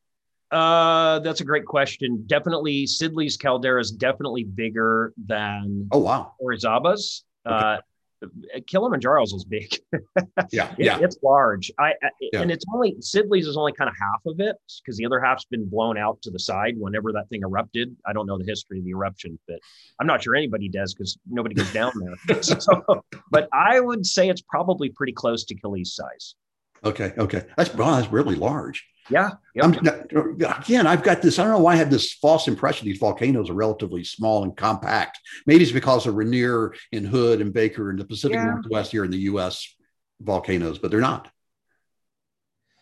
Uh, 0.51 1.19
that's 1.21 1.41
a 1.41 1.45
great 1.45 1.67
question. 1.67 2.25
Definitely, 2.27 2.87
Sidley's 2.87 3.37
caldera 3.37 3.81
is 3.81 3.91
definitely 3.91 4.45
bigger 4.45 5.13
than 5.27 5.89
oh 5.93 5.99
wow 5.99 6.33
Orizaba's. 6.43 7.25
Okay. 7.47 7.55
Uh, 7.55 7.77
Kilimanjaro's 8.61 9.33
is 9.33 9.45
big. 9.45 9.77
yeah, 10.53 10.73
it, 10.79 10.85
yeah, 10.85 10.99
it's 11.01 11.19
large. 11.23 11.71
I, 11.79 11.91
I 12.03 12.11
yeah. 12.21 12.41
and 12.41 12.51
it's 12.51 12.65
only 12.73 12.95
Sidley's 13.01 13.47
is 13.47 13.57
only 13.57 13.73
kind 13.73 13.89
of 13.89 13.97
half 14.01 14.21
of 14.27 14.41
it 14.41 14.57
because 14.83 14.97
the 14.97 15.07
other 15.07 15.21
half's 15.21 15.45
been 15.45 15.69
blown 15.69 15.99
out 15.99 16.21
to 16.23 16.31
the 16.31 16.39
side 16.39 16.75
whenever 16.79 17.13
that 17.13 17.29
thing 17.29 17.43
erupted. 17.43 17.95
I 18.07 18.13
don't 18.13 18.27
know 18.27 18.39
the 18.39 18.45
history 18.45 18.79
of 18.79 18.85
the 18.85 18.91
eruption, 18.91 19.39
but 19.47 19.59
I'm 20.01 20.07
not 20.07 20.23
sure 20.23 20.35
anybody 20.35 20.69
does 20.69 20.95
because 20.95 21.19
nobody 21.29 21.55
goes 21.55 21.73
down 21.73 21.93
there. 22.27 22.43
so, 22.43 23.05
but 23.31 23.49
I 23.53 23.81
would 23.81 24.07
say 24.07 24.29
it's 24.29 24.43
probably 24.43 24.91
pretty 24.91 25.13
close 25.13 25.45
to 25.45 25.55
Kili's 25.55 25.95
size. 25.95 26.35
Okay, 26.85 27.15
okay, 27.17 27.45
that's 27.57 27.75
well, 27.75 27.97
that's 27.97 28.13
really 28.13 28.35
large. 28.35 28.85
Yeah. 29.11 29.31
Yep. 29.55 29.83
again, 30.63 30.87
I've 30.87 31.03
got 31.03 31.23
this. 31.23 31.39
I 31.39 31.45
don't 31.45 31.53
know 31.53 31.59
why 31.61 31.75
I 31.75 31.77
had 31.77 31.91
this 31.91 32.15
false 32.15 32.49
impression 32.49 32.87
these 32.87 32.99
volcanoes 32.99 33.51
are 33.51 33.55
relatively 33.55 34.03
small 34.03 34.43
and 34.43 34.57
compact. 34.57 35.19
Maybe 35.47 35.63
it's 35.63 35.73
because 35.73 36.07
of 36.07 36.15
Rainier 36.15 36.75
and 36.93 37.07
Hood 37.07 37.41
and 37.41 37.53
Baker 37.53 37.91
and 37.91 37.99
the 37.99 38.05
Pacific 38.05 38.37
yeah. 38.37 38.45
Northwest 38.45 38.93
here 38.93 39.05
in 39.05 39.11
the 39.11 39.19
U.S. 39.19 39.75
volcanoes, 40.21 40.79
but 40.79 40.91
they're 40.91 41.01
not. 41.01 41.31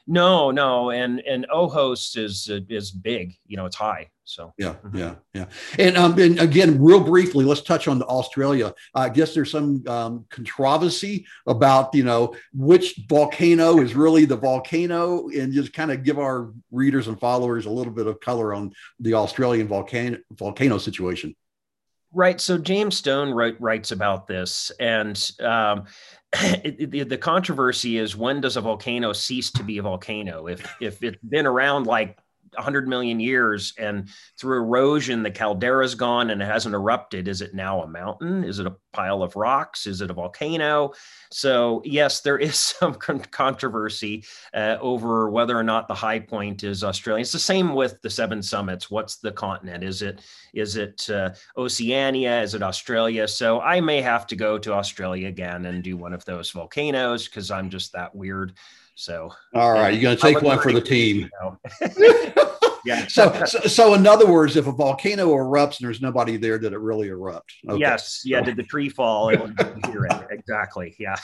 No, 0.07 0.51
no, 0.51 0.91
and 0.91 1.21
and 1.21 1.47
Ojos 1.51 2.17
is 2.17 2.51
is 2.69 2.91
big. 2.91 3.35
You 3.47 3.57
know, 3.57 3.67
it's 3.67 3.77
high. 3.77 4.11
So 4.25 4.53
yeah, 4.57 4.75
mm-hmm. 4.75 4.97
yeah, 4.97 5.15
yeah. 5.35 5.45
And 5.79 5.97
um, 5.97 6.19
and 6.19 6.41
again, 6.41 6.83
real 6.83 7.01
briefly, 7.01 7.45
let's 7.45 7.61
touch 7.61 7.87
on 7.87 8.03
Australia. 8.03 8.75
I 8.95 9.09
guess 9.09 9.35
there's 9.35 9.51
some 9.51 9.87
um, 9.87 10.25
controversy 10.31 11.27
about 11.47 11.95
you 11.95 12.05
know 12.05 12.35
which 12.53 13.01
volcano 13.09 13.81
is 13.81 13.95
really 13.95 14.25
the 14.25 14.37
volcano, 14.37 15.29
and 15.29 15.53
just 15.53 15.73
kind 15.73 15.93
of 15.93 16.03
give 16.03 16.19
our 16.19 16.53
readers 16.71 17.09
and 17.09 17.19
followers 17.21 17.67
a 17.67 17.71
little 17.71 17.93
bit 17.93 18.07
of 18.07 18.21
color 18.21 18.55
on 18.55 18.73
the 19.01 19.15
Australian 19.15 19.69
volcano 19.69 20.19
volcano 20.33 20.79
situation. 20.79 21.37
Right. 22.15 22.41
So 22.41 22.59
James 22.59 22.97
Stone 22.97 23.33
wrote, 23.33 23.57
writes 23.59 23.91
about 23.91 24.27
this, 24.27 24.71
and 24.79 25.31
um, 25.41 25.85
the 26.33 27.19
controversy 27.21 27.97
is 27.97 28.17
when 28.17 28.41
does 28.41 28.57
a 28.57 28.61
volcano 28.61 29.15
cease 29.15 29.51
to 29.53 29.63
be 29.63 29.79
a 29.79 29.83
volcano? 29.83 30.47
If 30.47 30.71
if 30.81 31.03
it's 31.03 31.23
been 31.23 31.47
around 31.47 31.87
like 31.87 32.19
100 32.55 32.89
million 32.89 33.21
years 33.21 33.73
and 33.79 34.09
through 34.39 34.59
erosion 34.59 35.23
the 35.23 35.31
caldera's 35.31 35.95
gone 35.95 36.31
and 36.31 36.43
it 36.43 36.47
hasn't 36.47 36.75
erupted. 36.75 37.29
Is 37.29 37.41
it 37.41 37.55
now 37.55 37.83
a 37.83 37.87
mountain? 37.87 38.45
Is 38.45 38.59
it 38.59 38.67
a 38.67 38.77
pile 38.93 39.23
of 39.23 39.37
rocks? 39.37 39.87
Is 39.87 40.01
it 40.01 40.11
a 40.11 40.15
volcano? 40.15 40.93
So 41.31 41.83
yes 41.85 42.21
there 42.21 42.39
is 42.39 42.57
some 42.79 42.95
controversy 42.95 44.25
uh, 44.55 44.77
over 44.81 45.31
whether 45.31 45.57
or 45.57 45.63
not 45.63 45.89
the 45.89 45.95
high 45.95 46.21
point 46.21 46.65
is 46.65 46.85
australia. 46.85 47.23
It's 47.23 47.33
the 47.33 47.39
same 47.39 47.75
with 47.75 48.01
the 48.03 48.11
seven 48.11 48.43
summits. 48.43 48.91
What's 48.91 49.17
the 49.17 49.33
continent? 49.33 49.85
Is 49.85 50.03
it 50.03 50.21
is 50.55 50.77
it 50.77 51.09
uh, 51.11 51.31
oceania? 51.57 52.43
Is 52.43 52.55
it 52.55 52.63
australia? 52.63 53.27
So 53.29 53.61
i 53.61 53.81
may 53.81 54.01
have 54.01 54.27
to 54.27 54.37
go 54.37 54.59
to 54.59 54.73
australia 54.73 55.29
again 55.29 55.67
and 55.67 55.83
do 55.83 55.97
one 55.97 56.13
of 56.13 56.25
those 56.25 56.51
volcanoes 56.51 57.27
because 57.27 57.51
i'm 57.51 57.71
just 57.71 57.93
that 57.93 58.15
weird 58.15 58.55
so, 59.03 59.33
all 59.53 59.73
right, 59.73 59.93
you're 59.93 60.01
going 60.01 60.17
to 60.17 60.23
take 60.23 60.43
one 60.43 60.61
for 60.61 60.73
the 60.73 60.81
team. 60.81 61.29
yeah. 62.85 63.09
So, 63.09 63.45
so, 63.47 63.59
so, 63.63 63.95
in 63.95 64.07
other 64.07 64.31
words, 64.31 64.55
if 64.55 64.69
a 64.69 64.73
volcano 64.73 65.27
erupts 65.35 65.81
and 65.81 65.87
there's 65.89 66.01
nobody 66.01 66.37
there, 66.37 66.57
did 66.57 66.73
it 66.73 66.79
really 66.79 67.09
erupt? 67.09 67.53
Okay. 67.69 67.81
Yes. 67.81 68.23
Yeah. 68.25 68.39
So. 68.39 68.45
Did 68.45 68.57
the 68.59 68.63
tree 68.63 68.89
fall? 68.89 69.31
exactly. 70.31 70.95
Yeah. 71.01 71.17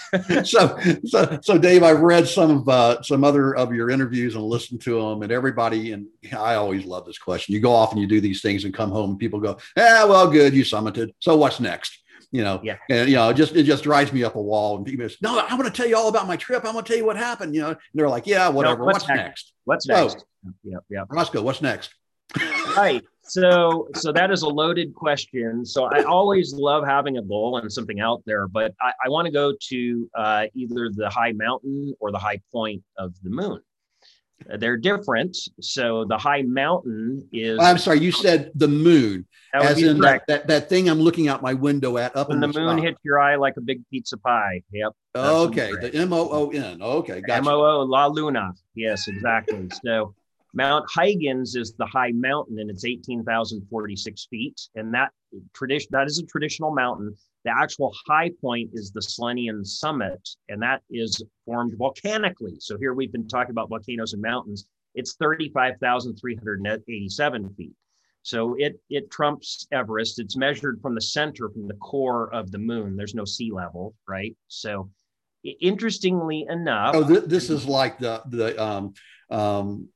so, 0.42 0.76
so, 1.04 1.38
so, 1.40 1.56
Dave, 1.56 1.84
I've 1.84 2.00
read 2.00 2.26
some 2.26 2.50
of 2.50 2.68
uh, 2.68 3.00
some 3.02 3.22
other 3.22 3.54
of 3.54 3.72
your 3.72 3.90
interviews 3.90 4.34
and 4.34 4.42
listened 4.42 4.80
to 4.82 5.00
them, 5.00 5.22
and 5.22 5.30
everybody. 5.30 5.92
And 5.92 6.08
I 6.36 6.54
always 6.54 6.84
love 6.84 7.06
this 7.06 7.18
question. 7.18 7.54
You 7.54 7.60
go 7.60 7.72
off 7.72 7.92
and 7.92 8.00
you 8.00 8.08
do 8.08 8.20
these 8.20 8.42
things, 8.42 8.64
and 8.64 8.74
come 8.74 8.90
home, 8.90 9.10
and 9.10 9.18
people 9.20 9.38
go, 9.38 9.56
"Ah, 9.76 10.04
well, 10.08 10.28
good, 10.28 10.52
you 10.52 10.64
summited. 10.64 11.10
So 11.20 11.36
what's 11.36 11.60
next?" 11.60 11.96
You 12.30 12.42
know, 12.42 12.60
yeah. 12.62 12.76
and 12.90 13.08
you 13.08 13.16
know, 13.16 13.32
just 13.32 13.56
it 13.56 13.64
just 13.64 13.82
drives 13.82 14.12
me 14.12 14.24
up 14.24 14.34
a 14.34 14.42
wall. 14.42 14.76
And 14.76 14.84
people 14.86 15.08
say, 15.08 15.16
no, 15.22 15.38
I 15.38 15.54
want 15.54 15.66
to 15.66 15.70
tell 15.70 15.88
you 15.88 15.96
all 15.96 16.08
about 16.08 16.26
my 16.26 16.36
trip. 16.36 16.64
I'm 16.64 16.72
going 16.72 16.84
to 16.84 16.88
tell 16.88 16.98
you 16.98 17.06
what 17.06 17.16
happened. 17.16 17.54
You 17.54 17.62
know, 17.62 17.68
and 17.68 17.78
they're 17.94 18.08
like, 18.08 18.26
yeah, 18.26 18.48
whatever. 18.48 18.80
No, 18.80 18.84
what's, 18.86 19.00
what's, 19.00 19.08
next? 19.08 19.18
next? 19.18 19.52
What's 19.64 19.88
next? 19.88 20.24
Oh, 20.46 20.52
yeah, 20.62 20.78
yeah. 20.90 21.04
Roscoe, 21.08 21.42
what's 21.42 21.62
next? 21.62 21.94
right. 22.76 23.02
So, 23.22 23.88
so 23.94 24.10
that 24.12 24.30
is 24.30 24.42
a 24.42 24.48
loaded 24.48 24.94
question. 24.94 25.64
So 25.64 25.84
I 25.84 26.02
always 26.02 26.54
love 26.54 26.84
having 26.86 27.18
a 27.18 27.22
goal 27.22 27.58
and 27.58 27.70
something 27.70 28.00
out 28.00 28.22
there, 28.24 28.48
but 28.48 28.74
I, 28.80 28.92
I 29.04 29.08
want 29.10 29.26
to 29.26 29.32
go 29.32 29.52
to 29.68 30.10
uh, 30.14 30.44
either 30.54 30.90
the 30.94 31.10
high 31.10 31.32
mountain 31.32 31.94
or 32.00 32.10
the 32.10 32.18
high 32.18 32.40
point 32.50 32.82
of 32.96 33.14
the 33.22 33.30
moon. 33.30 33.60
They're 34.46 34.76
different. 34.76 35.36
So 35.60 36.04
the 36.04 36.16
high 36.16 36.42
mountain 36.42 37.28
is. 37.32 37.58
I'm 37.60 37.78
sorry, 37.78 38.00
you 38.00 38.12
said 38.12 38.50
the 38.54 38.68
moon, 38.68 39.26
as 39.52 39.82
in 39.82 39.98
that, 40.00 40.22
that, 40.28 40.46
that 40.48 40.68
thing 40.68 40.88
I'm 40.88 41.00
looking 41.00 41.28
out 41.28 41.42
my 41.42 41.54
window 41.54 41.98
at 41.98 42.16
up 42.16 42.28
when 42.28 42.36
in 42.36 42.40
the, 42.40 42.46
the 42.48 42.60
moon 42.60 42.78
hits 42.78 42.98
your 43.04 43.18
eye 43.18 43.36
like 43.36 43.56
a 43.56 43.60
big 43.60 43.82
pizza 43.90 44.16
pie. 44.16 44.62
Yep. 44.72 44.92
Okay, 45.16 45.72
the 45.80 45.94
M 45.94 46.12
O 46.12 46.28
O 46.30 46.50
N. 46.50 46.80
Okay, 46.80 47.20
gotcha. 47.20 47.38
M 47.38 47.48
O 47.48 47.60
O 47.60 47.82
La 47.82 48.06
Luna. 48.06 48.52
Yes, 48.74 49.08
exactly. 49.08 49.68
so 49.84 50.14
Mount 50.54 50.86
Huygens 50.94 51.56
is 51.56 51.74
the 51.74 51.86
high 51.86 52.12
mountain, 52.12 52.58
and 52.58 52.70
it's 52.70 52.84
18,046 52.84 54.26
feet, 54.30 54.60
and 54.74 54.94
that 54.94 55.10
tradition 55.52 55.88
that 55.92 56.06
is 56.06 56.18
a 56.18 56.26
traditional 56.26 56.74
mountain 56.74 57.14
the 57.44 57.50
actual 57.50 57.94
high 58.06 58.30
point 58.40 58.70
is 58.72 58.90
the 58.90 59.02
Selenian 59.02 59.64
summit, 59.64 60.28
and 60.48 60.60
that 60.62 60.82
is 60.90 61.22
formed 61.44 61.74
volcanically. 61.78 62.56
So 62.60 62.76
here 62.78 62.94
we've 62.94 63.12
been 63.12 63.28
talking 63.28 63.52
about 63.52 63.68
volcanoes 63.68 64.12
and 64.12 64.22
mountains. 64.22 64.66
It's 64.94 65.14
35,387 65.16 67.54
feet. 67.54 67.72
So 68.22 68.56
it 68.58 68.80
it 68.90 69.10
trumps 69.10 69.66
Everest. 69.72 70.18
It's 70.18 70.36
measured 70.36 70.80
from 70.82 70.94
the 70.94 71.00
center, 71.00 71.48
from 71.48 71.68
the 71.68 71.74
core 71.74 72.32
of 72.34 72.50
the 72.50 72.58
moon. 72.58 72.96
There's 72.96 73.14
no 73.14 73.24
sea 73.24 73.50
level, 73.52 73.94
right? 74.06 74.36
So 74.48 74.90
interestingly 75.60 76.46
enough, 76.50 76.94
oh, 76.94 77.06
th- 77.06 77.24
this 77.24 77.48
is 77.48 77.66
like 77.66 77.98
the 77.98 78.22
the 78.28 78.62
um, 78.62 78.92
um, 79.30 79.88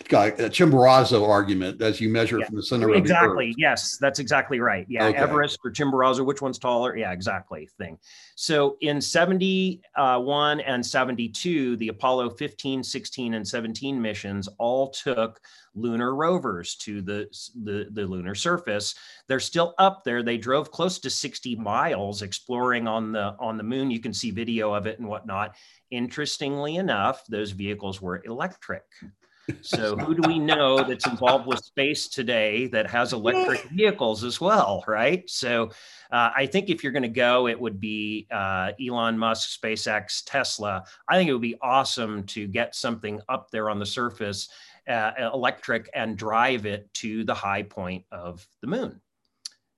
a 0.00 0.50
Chimborazo 0.50 1.28
argument 1.28 1.80
as 1.80 2.00
you 2.00 2.08
measure 2.08 2.38
yeah. 2.38 2.46
from 2.46 2.56
the 2.56 2.62
center 2.62 2.92
exactly. 2.94 3.06
The 3.06 3.14
earth. 3.14 3.30
Exactly. 3.30 3.54
yes, 3.58 3.98
that's 3.98 4.18
exactly 4.18 4.60
right. 4.60 4.86
Yeah, 4.88 5.06
okay. 5.06 5.18
Everest 5.18 5.60
or 5.64 5.70
Chimborazo, 5.70 6.24
which 6.24 6.42
one's 6.42 6.58
taller? 6.58 6.96
Yeah, 6.96 7.12
exactly. 7.12 7.68
Thing. 7.78 7.98
So 8.34 8.76
in 8.80 9.00
71 9.00 10.60
and 10.60 10.84
72, 10.84 11.76
the 11.76 11.88
Apollo 11.88 12.30
15, 12.30 12.82
16, 12.82 13.34
and 13.34 13.46
17 13.46 14.00
missions 14.00 14.48
all 14.58 14.90
took 14.90 15.40
lunar 15.76 16.14
rovers 16.14 16.76
to 16.76 17.02
the, 17.02 17.26
the, 17.62 17.88
the 17.92 18.04
lunar 18.04 18.34
surface. 18.34 18.94
They're 19.28 19.40
still 19.40 19.74
up 19.78 20.02
there. 20.04 20.22
They 20.22 20.38
drove 20.38 20.70
close 20.70 20.98
to 21.00 21.10
60 21.10 21.56
miles 21.56 22.22
exploring 22.22 22.86
on 22.88 23.12
the 23.12 23.34
on 23.38 23.56
the 23.56 23.64
moon. 23.64 23.90
You 23.90 24.00
can 24.00 24.12
see 24.12 24.30
video 24.30 24.72
of 24.72 24.86
it 24.86 24.98
and 24.98 25.08
whatnot. 25.08 25.56
Interestingly 25.90 26.76
enough, 26.76 27.24
those 27.28 27.52
vehicles 27.52 28.00
were 28.00 28.22
electric. 28.24 28.82
So 29.60 29.96
who 29.96 30.14
do 30.14 30.26
we 30.26 30.38
know 30.38 30.82
that's 30.84 31.06
involved 31.06 31.46
with 31.46 31.58
space 31.60 32.08
today 32.08 32.66
that 32.68 32.88
has 32.88 33.12
electric 33.12 33.62
vehicles 33.72 34.24
as 34.24 34.40
well, 34.40 34.82
right? 34.86 35.28
So 35.28 35.70
uh, 36.10 36.30
I 36.36 36.46
think 36.46 36.70
if 36.70 36.82
you're 36.82 36.92
going 36.92 37.02
to 37.02 37.08
go, 37.08 37.48
it 37.48 37.60
would 37.60 37.80
be 37.80 38.26
uh, 38.30 38.72
Elon 38.84 39.18
Musk, 39.18 39.60
SpaceX, 39.60 40.22
Tesla. 40.24 40.84
I 41.08 41.16
think 41.16 41.28
it 41.28 41.32
would 41.32 41.42
be 41.42 41.58
awesome 41.60 42.24
to 42.24 42.46
get 42.46 42.74
something 42.74 43.20
up 43.28 43.50
there 43.50 43.70
on 43.70 43.78
the 43.78 43.86
surface, 43.86 44.48
uh, 44.88 45.12
electric, 45.32 45.90
and 45.94 46.16
drive 46.16 46.66
it 46.66 46.92
to 46.94 47.24
the 47.24 47.34
high 47.34 47.62
point 47.62 48.04
of 48.10 48.46
the 48.60 48.66
moon. 48.66 49.00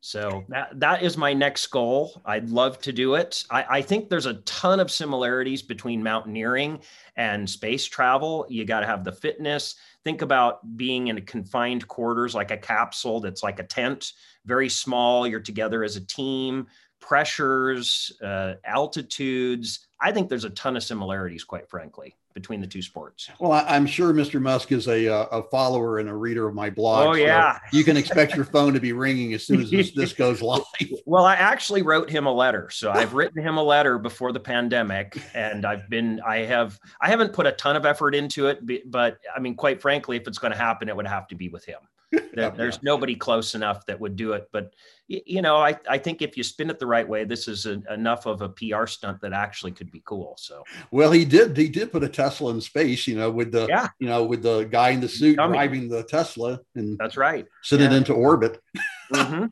So 0.01 0.45
that, 0.49 0.79
that 0.79 1.03
is 1.03 1.17
my 1.17 1.33
next 1.33 1.67
goal. 1.69 2.21
I'd 2.25 2.49
love 2.49 2.79
to 2.83 2.93
do 2.93 3.15
it. 3.15 3.45
I, 3.51 3.65
I 3.69 3.83
think 3.83 4.09
there's 4.09 4.27
a 4.27 4.35
ton 4.35 4.79
of 4.79 4.91
similarities 4.91 5.63
between 5.63 6.03
mountaineering 6.03 6.81
and 7.17 7.49
space 7.49 7.85
travel. 7.87 8.47
You 8.49 8.65
got 8.65 8.81
to 8.81 8.87
have 8.87 9.03
the 9.03 9.13
fitness. 9.13 9.75
Think 10.05 10.23
about 10.23 10.77
being 10.77 11.09
in 11.09 11.19
a 11.19 11.23
confined 11.23 11.89
quarters 11.89 12.35
like 12.35 12.53
a 12.53 12.57
capsule 12.57 13.21
that's 13.21 13.43
like 13.43 13.59
a 13.59 13.65
tent, 13.65 14.13
very 14.45 14.69
small. 14.69 15.27
You're 15.27 15.41
together 15.41 15.83
as 15.83 15.97
a 15.97 16.07
team, 16.07 16.69
pressures, 17.01 18.13
uh, 18.23 18.55
altitudes. 18.65 19.89
I 20.01 20.13
think 20.13 20.29
there's 20.29 20.45
a 20.45 20.51
ton 20.51 20.77
of 20.77 20.85
similarities, 20.85 21.43
quite 21.43 21.69
frankly 21.69 22.15
between 22.37 22.61
the 22.61 22.67
two 22.67 22.83
sports. 22.83 23.31
Well, 23.41 23.51
I, 23.51 23.77
am 23.77 23.87
sure 23.87 24.13
Mr. 24.13 24.43
Musk 24.43 24.71
is 24.71 24.89
a, 24.89 25.09
uh, 25.09 25.25
a 25.33 25.43
follower 25.45 26.01
and 26.01 26.09
a 26.09 26.15
reader 26.15 26.47
of 26.47 26.55
my 26.55 26.69
blog. 26.69 27.07
Oh, 27.09 27.15
yeah. 27.15 27.55
So 27.71 27.79
you 27.79 27.83
can 27.83 27.97
expect 27.97 28.37
your 28.37 28.45
phone 28.45 28.75
to 28.75 28.79
be 28.79 28.93
ringing 28.93 29.33
as 29.33 29.47
soon 29.47 29.63
as 29.63 29.71
this, 29.71 29.93
this 29.93 30.13
goes 30.25 30.43
live. 30.43 30.63
Well, 31.07 31.25
I 31.25 31.35
actually 31.37 31.81
wrote 31.81 32.11
him 32.11 32.27
a 32.27 32.33
letter. 32.33 32.69
So 32.69 32.93
I've 32.93 33.15
written 33.15 33.43
him 33.43 33.57
a 33.57 33.63
letter 33.63 33.99
before 33.99 34.33
the 34.33 34.41
pandemic 34.41 35.19
and 35.33 35.65
I've 35.65 35.89
been, 35.89 36.21
I 36.27 36.41
have, 36.41 36.79
I 37.01 37.09
haven't 37.09 37.33
put 37.33 37.47
a 37.47 37.53
ton 37.53 37.75
of 37.75 37.87
effort 37.87 38.15
into 38.15 38.49
it, 38.49 38.61
but 38.91 39.17
I 39.35 39.41
mean, 39.41 39.55
quite 39.55 39.81
frankly, 39.81 40.19
if 40.19 40.29
it's 40.29 40.39
going 40.39 40.53
to 40.53 40.59
happen, 40.59 40.91
it 40.91 40.95
would 40.95 41.07
have 41.07 41.27
to 41.29 41.35
be 41.35 41.49
with 41.49 41.65
him. 41.65 41.79
There, 42.37 42.51
there's 42.51 42.83
nobody 42.83 43.15
close 43.15 43.55
enough 43.55 43.87
that 43.87 43.99
would 43.99 44.15
do 44.15 44.33
it. 44.33 44.49
But 44.53 44.75
you 45.09 45.41
know, 45.41 45.57
I, 45.57 45.79
I 45.89 45.97
think 45.97 46.21
if 46.21 46.37
you 46.37 46.43
spin 46.43 46.69
it 46.69 46.79
the 46.79 46.87
right 46.87 47.09
way, 47.09 47.25
this 47.25 47.49
is 47.49 47.65
a, 47.65 47.81
enough 47.91 48.27
of 48.27 48.43
a 48.43 48.51
PR 48.51 48.85
stunt 48.87 49.23
that 49.23 49.33
actually 49.33 49.73
could 49.73 49.91
be 49.91 50.03
cool. 50.05 50.35
So, 50.39 50.63
well, 50.91 51.11
he 51.13 51.25
did 51.25 51.57
he 51.57 51.71
did 51.71 51.93
put 51.93 52.05
a 52.05 52.09
Tesla 52.09 52.53
in 52.53 52.61
space, 52.61 53.07
you 53.07 53.17
know, 53.17 53.31
with 53.31 53.53
the 53.53 53.67
yeah. 53.69 53.89
you 53.99 54.07
know 54.07 54.25
with 54.25 54.43
the 54.43 54.65
guy 54.65 54.91
in 54.91 55.01
the 55.01 55.09
suit 55.09 55.37
driving 55.37 55.89
the 55.89 56.03
Tesla, 56.03 56.61
and 56.75 56.99
that's 56.99 57.17
right, 57.17 57.47
send 57.63 57.81
yeah. 57.81 57.89
it 57.89 57.95
into 57.95 58.13
orbit. 58.13 58.61
Mm-hmm. 59.13 59.45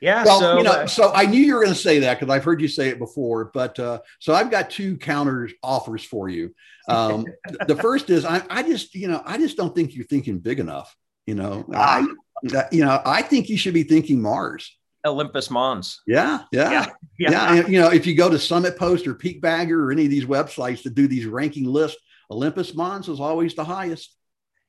Yeah. 0.00 0.24
Well, 0.24 0.40
so, 0.40 0.56
you 0.58 0.64
know, 0.64 0.72
uh, 0.72 0.86
so 0.86 1.12
I 1.14 1.26
knew 1.26 1.40
you 1.40 1.54
were 1.54 1.62
going 1.62 1.74
to 1.74 1.80
say 1.80 2.00
that 2.00 2.18
because 2.18 2.34
I've 2.34 2.44
heard 2.44 2.60
you 2.60 2.68
say 2.68 2.88
it 2.88 2.98
before. 2.98 3.50
But 3.52 3.78
uh, 3.78 4.00
so 4.18 4.34
I've 4.34 4.50
got 4.50 4.70
two 4.70 4.96
counter 4.96 5.50
offers 5.62 6.02
for 6.02 6.28
you. 6.28 6.54
Um, 6.88 7.26
the 7.66 7.76
first 7.76 8.10
is 8.10 8.24
I, 8.24 8.42
I 8.48 8.62
just, 8.62 8.94
you 8.94 9.08
know, 9.08 9.22
I 9.24 9.36
just 9.36 9.56
don't 9.56 9.74
think 9.74 9.94
you're 9.94 10.06
thinking 10.06 10.38
big 10.38 10.58
enough. 10.58 10.94
You 11.26 11.34
know, 11.34 11.64
I, 11.72 12.06
ah. 12.54 12.68
you 12.72 12.84
know, 12.84 13.00
I 13.04 13.22
think 13.22 13.48
you 13.48 13.56
should 13.56 13.74
be 13.74 13.82
thinking 13.84 14.20
Mars. 14.20 14.76
Olympus 15.06 15.50
Mons. 15.50 16.00
Yeah, 16.06 16.40
yeah, 16.52 16.70
yeah. 16.70 16.86
yeah. 17.18 17.30
yeah. 17.30 17.54
And, 17.54 17.68
you 17.72 17.80
know, 17.80 17.90
if 17.90 18.06
you 18.06 18.14
go 18.14 18.28
to 18.28 18.38
Summit 18.38 18.76
Post 18.76 19.06
or 19.06 19.14
Peak 19.14 19.40
Bagger 19.40 19.84
or 19.84 19.92
any 19.92 20.04
of 20.04 20.10
these 20.10 20.26
websites 20.26 20.82
that 20.82 20.94
do 20.94 21.08
these 21.08 21.26
ranking 21.26 21.64
lists, 21.64 21.98
Olympus 22.30 22.74
Mons 22.74 23.08
is 23.08 23.20
always 23.20 23.54
the 23.54 23.64
highest. 23.64 24.14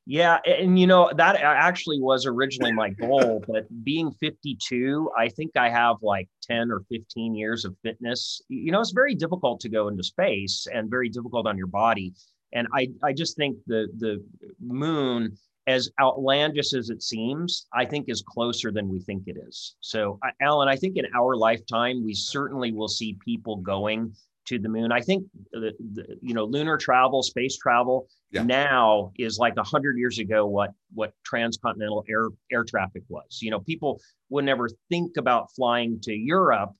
Yeah, 0.07 0.39
and 0.45 0.79
you 0.79 0.87
know 0.87 1.11
that 1.15 1.35
uh, 1.35 1.39
actually 1.43 2.01
was 2.01 2.25
originally 2.25 2.71
my 2.71 2.89
goal, 2.89 3.43
but 3.47 3.67
being 3.83 4.11
52, 4.11 5.11
I 5.15 5.29
think 5.29 5.51
I 5.55 5.69
have 5.69 5.97
like 6.01 6.27
10 6.43 6.71
or 6.71 6.81
15 6.89 7.35
years 7.35 7.65
of 7.65 7.75
fitness. 7.83 8.41
You 8.49 8.71
know, 8.71 8.81
it's 8.81 8.91
very 8.91 9.13
difficult 9.13 9.59
to 9.61 9.69
go 9.69 9.89
into 9.89 10.03
space 10.03 10.65
and 10.73 10.89
very 10.89 11.07
difficult 11.07 11.45
on 11.45 11.57
your 11.57 11.67
body 11.67 12.13
And 12.51 12.67
I, 12.73 12.89
I 13.03 13.13
just 13.13 13.37
think 13.37 13.57
the 13.67 13.89
the 13.95 14.23
moon, 14.59 15.37
as 15.67 15.89
outlandish 15.99 16.73
as 16.73 16.89
it 16.89 17.03
seems, 17.03 17.67
I 17.73 17.85
think 17.85 18.05
is 18.07 18.23
closer 18.25 18.71
than 18.71 18.89
we 18.89 18.99
think 18.99 19.23
it 19.27 19.37
is. 19.37 19.75
So, 19.79 20.19
Alan, 20.41 20.67
I 20.67 20.75
think 20.75 20.97
in 20.97 21.05
our 21.15 21.35
lifetime, 21.35 22.03
we 22.03 22.13
certainly 22.13 22.71
will 22.71 22.87
see 22.87 23.17
people 23.23 23.57
going 23.57 24.13
to 24.45 24.59
the 24.59 24.69
moon. 24.69 24.91
I 24.91 25.01
think 25.01 25.25
the, 25.51 25.71
the 25.93 26.17
you 26.21 26.33
know 26.33 26.45
lunar 26.45 26.77
travel, 26.77 27.21
space 27.21 27.57
travel 27.57 28.07
yeah. 28.31 28.43
now 28.43 29.11
is 29.17 29.37
like 29.37 29.53
a 29.57 29.63
hundred 29.63 29.97
years 29.97 30.19
ago 30.19 30.45
what 30.45 30.71
what 30.93 31.13
transcontinental 31.23 32.03
air 32.09 32.29
air 32.51 32.63
traffic 32.63 33.03
was. 33.07 33.39
You 33.41 33.51
know, 33.51 33.59
people 33.59 34.01
would 34.29 34.45
never 34.45 34.69
think 34.89 35.17
about 35.17 35.53
flying 35.55 35.99
to 36.01 36.13
Europe 36.13 36.71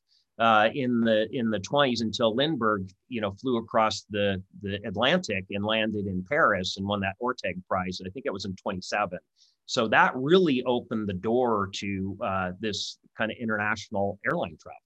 uh, 0.42 0.70
in 0.74 1.02
the 1.02 1.28
in 1.32 1.52
the 1.52 1.60
20s 1.60 2.02
until 2.02 2.36
Lindbergh, 2.36 2.90
you 3.10 3.22
know, 3.22 3.32
flew 3.40 3.58
across 3.58 4.06
the 4.10 4.42
the 4.64 4.80
Atlantic 4.88 5.46
and 5.52 5.64
landed 5.64 6.08
in 6.08 6.26
Paris 6.28 6.78
and 6.78 6.88
won 6.88 7.00
that 7.02 7.16
Orteig 7.22 7.62
Prize. 7.70 8.02
I 8.04 8.10
think 8.10 8.26
it 8.26 8.34
was 8.34 8.46
in 8.46 8.56
27. 8.56 9.20
So 9.68 9.88
that 9.90 10.14
really 10.16 10.64
opened 10.64 11.08
the 11.08 11.14
door 11.14 11.70
to 11.76 12.18
uh, 12.26 12.52
this 12.60 12.98
kind 13.16 13.32
of 13.32 13.38
international 13.40 14.20
airline 14.26 14.58
travel. 14.60 14.80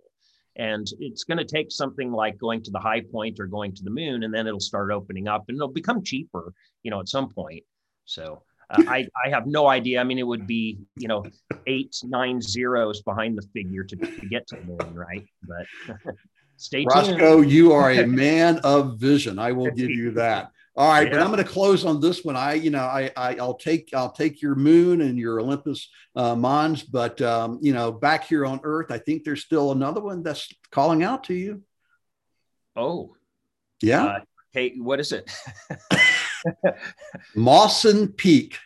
And 0.58 0.88
it's 1.00 1.24
going 1.24 1.38
to 1.38 1.46
take 1.46 1.72
something 1.72 2.12
like 2.12 2.38
going 2.38 2.62
to 2.64 2.72
the 2.72 2.80
high 2.80 3.02
point 3.02 3.40
or 3.40 3.48
going 3.48 3.74
to 3.76 3.84
the 3.84 3.90
moon, 3.90 4.24
and 4.24 4.34
then 4.34 4.48
it'll 4.48 4.60
start 4.60 4.92
opening 4.92 5.30
up 5.30 5.46
and 5.48 5.56
it'll 5.56 5.70
become 5.70 6.04
cheaper, 6.04 6.54
you 6.84 6.92
know, 6.92 7.00
at 7.00 7.08
some 7.08 7.30
point. 7.30 7.64
So 8.04 8.44
uh, 8.70 8.84
I, 8.88 9.08
I 9.24 9.30
have 9.30 9.48
no 9.48 9.68
idea. 9.68 10.00
I 10.00 10.04
mean, 10.04 10.20
it 10.20 10.28
would 10.28 10.48
be, 10.48 10.80
you 10.98 11.08
know, 11.08 11.24
eight, 11.68 11.96
nine 12.04 12.42
zeros 12.42 13.02
behind 13.02 13.38
the 13.38 13.44
figure 13.54 13.84
to, 13.84 13.96
to 13.96 14.26
get 14.28 14.48
to 14.48 14.56
the 14.56 14.64
moon, 14.64 14.96
right? 14.96 15.26
But 15.44 15.98
stay 16.58 16.86
Roscoe, 16.86 17.08
tuned. 17.08 17.22
Roscoe, 17.22 17.42
you 17.42 17.74
are 17.74 17.92
a 17.92 18.06
man 18.06 18.60
of 18.60 18.98
vision. 18.98 19.40
I 19.40 19.52
will 19.52 19.72
give 19.72 19.90
you 19.90 20.12
that. 20.12 20.52
All 20.78 20.90
right, 20.90 21.08
yeah. 21.08 21.14
but 21.14 21.22
I'm 21.22 21.32
going 21.32 21.42
to 21.42 21.50
close 21.50 21.86
on 21.86 22.02
this 22.02 22.26
one. 22.26 22.36
I, 22.36 22.56
you 22.56 22.70
know, 22.70 22.84
I, 22.84 23.10
I 23.16 23.36
will 23.36 23.54
take 23.54 23.94
I'll 23.94 24.12
take 24.12 24.42
your 24.42 24.56
moon 24.56 25.00
and 25.00 25.18
your 25.18 25.40
Olympus 25.40 25.90
uh, 26.18 26.36
Mons, 26.36 26.84
but 26.84 27.22
um, 27.22 27.60
you 27.62 27.72
know, 27.72 27.94
back 27.94 28.26
here 28.26 28.46
on 28.46 28.60
Earth, 28.64 28.92
I 28.92 28.98
think 28.98 29.24
there's 29.24 29.42
still 29.42 29.72
another 29.72 30.02
one 30.02 30.22
that's 30.22 30.54
calling 30.72 31.02
out 31.02 31.24
to 31.26 31.34
you. 31.34 31.64
Oh, 32.76 33.16
yeah. 33.82 34.06
Uh, 34.06 34.20
hey, 34.52 34.76
what 34.78 35.00
is 35.00 35.14
it? 35.14 35.32
Mawson 37.36 38.10
Peak, 38.10 38.58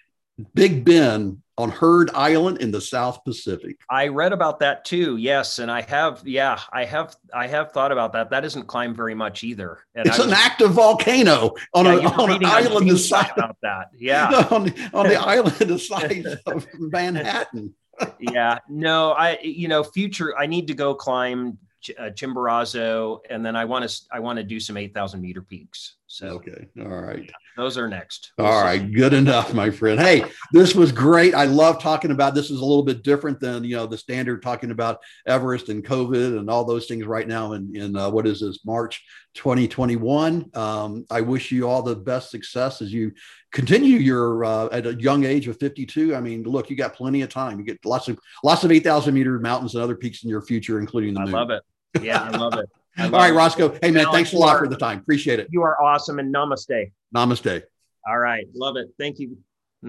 Big 0.54 0.86
Ben 0.86 1.42
on 1.60 1.70
Heard 1.70 2.10
Island 2.12 2.60
in 2.60 2.72
the 2.72 2.80
South 2.80 3.22
Pacific. 3.26 3.78
I 3.90 4.08
read 4.08 4.32
about 4.32 4.60
that 4.60 4.86
too. 4.86 5.18
Yes, 5.18 5.60
and 5.60 5.70
I 5.70 5.82
have. 5.82 6.22
Yeah, 6.26 6.58
I 6.72 6.86
have. 6.86 7.18
I 7.34 7.48
have 7.48 7.74
thought 7.74 7.92
about 7.92 8.14
that. 8.14 8.30
That 8.30 8.46
isn't 8.46 8.68
climbed 8.68 8.96
very 8.96 9.14
much 9.14 9.44
either. 9.44 9.80
And 9.94 10.08
it's 10.08 10.18
was, 10.18 10.28
an 10.28 10.34
active 10.34 10.72
volcano 10.72 11.54
on, 11.74 11.86
yeah, 11.86 11.96
a, 11.96 12.22
on 12.22 12.32
an 12.32 12.46
island 12.46 12.90
the 12.90 12.98
size 12.98 13.30
about 13.36 13.58
that. 13.62 13.90
Yeah, 14.00 14.48
on 14.50 14.64
the, 14.66 14.90
on 14.94 15.08
the 15.10 15.16
island 15.20 15.58
the 15.58 15.78
size 15.78 16.26
of 16.46 16.66
Manhattan. 16.80 17.76
yeah, 18.20 18.60
no, 18.70 19.12
I. 19.12 19.40
You 19.42 19.68
know, 19.68 19.84
future. 19.84 20.38
I 20.38 20.46
need 20.46 20.68
to 20.68 20.74
go 20.74 20.96
climb 20.96 21.58
uh, 21.98 22.04
Chimborazo, 22.12 23.20
and 23.30 23.46
then 23.46 23.56
I 23.56 23.66
want 23.66 23.90
to 23.90 24.02
I 24.12 24.20
want 24.20 24.38
to 24.38 24.44
do 24.44 24.60
some 24.60 24.78
eight 24.78 24.94
thousand 24.94 25.22
meter 25.22 25.42
peaks. 25.42 25.96
So 26.08 26.28
okay, 26.28 26.68
all 26.80 26.88
right, 26.88 27.30
those 27.60 27.78
are 27.78 27.88
next. 27.88 28.32
We'll 28.38 28.48
all 28.48 28.62
see. 28.62 28.66
right, 28.66 28.92
good 28.92 29.14
enough, 29.14 29.54
my 29.54 29.70
friend. 29.70 30.00
Hey, 30.00 30.24
this 30.54 30.74
was 30.74 30.92
great. 30.92 31.36
I 31.36 31.44
love 31.44 31.82
talking 31.82 32.12
about 32.12 32.34
this. 32.34 32.50
Is 32.50 32.62
a 32.62 32.66
little 32.66 32.84
bit 32.84 33.04
different 33.04 33.40
than 33.40 33.64
you 33.66 33.76
know 33.76 33.86
the 33.86 33.98
standard 33.98 34.42
talking 34.42 34.72
about 34.72 35.00
Everest 35.28 35.68
and 35.68 35.84
COVID 35.84 36.40
and 36.40 36.50
all 36.50 36.64
those 36.64 36.88
things 36.88 37.06
right 37.06 37.28
now. 37.28 37.54
In 37.54 37.76
in 37.76 37.96
uh, 37.98 38.10
what 38.10 38.26
is 38.26 38.40
this 38.40 38.66
March 38.66 39.04
2021? 39.34 40.50
Um, 40.54 41.06
I 41.12 41.20
wish 41.20 41.52
you 41.52 41.68
all 41.68 41.82
the 41.82 41.96
best 41.96 42.32
success 42.32 42.82
as 42.82 42.94
you 42.94 43.12
continue 43.52 43.98
your 43.98 44.46
uh, 44.46 44.70
at 44.72 44.86
a 44.86 44.94
young 44.96 45.26
age 45.26 45.48
of 45.48 45.58
52 45.60 46.14
i 46.14 46.22
mean 46.22 46.44
look 46.44 46.70
you 46.70 46.76
got 46.76 46.94
plenty 46.94 47.24
of 47.24 47.30
time 47.30 47.58
you 47.58 47.66
get 47.66 47.84
lots 47.84 48.08
of 48.08 48.20
lots 48.44 48.64
of 48.64 48.72
8000 48.72 49.12
meter 49.12 49.40
mountains 49.40 49.74
and 49.74 49.84
other 49.84 49.96
peaks 49.96 50.24
in 50.24 50.30
your 50.30 50.44
future 50.44 50.80
including 50.80 51.16
the 51.16 51.22
moon. 51.22 51.34
i 51.34 51.40
love 51.40 51.50
it 51.50 51.64
yeah 52.00 52.22
i 52.22 52.30
love 52.30 52.54
it 52.54 52.70
all 52.98 53.10
right 53.12 53.34
roscoe. 53.34 53.78
Hey 53.82 53.92
man 53.92 54.08
thanks 54.12 54.34
a 54.34 54.38
lot 54.38 54.60
for 54.60 54.68
the 54.68 54.78
time. 54.78 55.00
Appreciate 55.00 55.40
it. 55.40 55.48
You 55.52 55.64
are 55.64 55.82
awesome 55.82 56.20
and 56.20 56.34
namaste. 56.34 56.92
Namaste. 57.16 57.64
All 58.08 58.20
right 58.20 58.46
love 58.54 58.76
it. 58.78 58.88
Thank 58.98 59.20
you. 59.20 59.38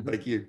Thank 0.04 0.26
you 0.26 0.46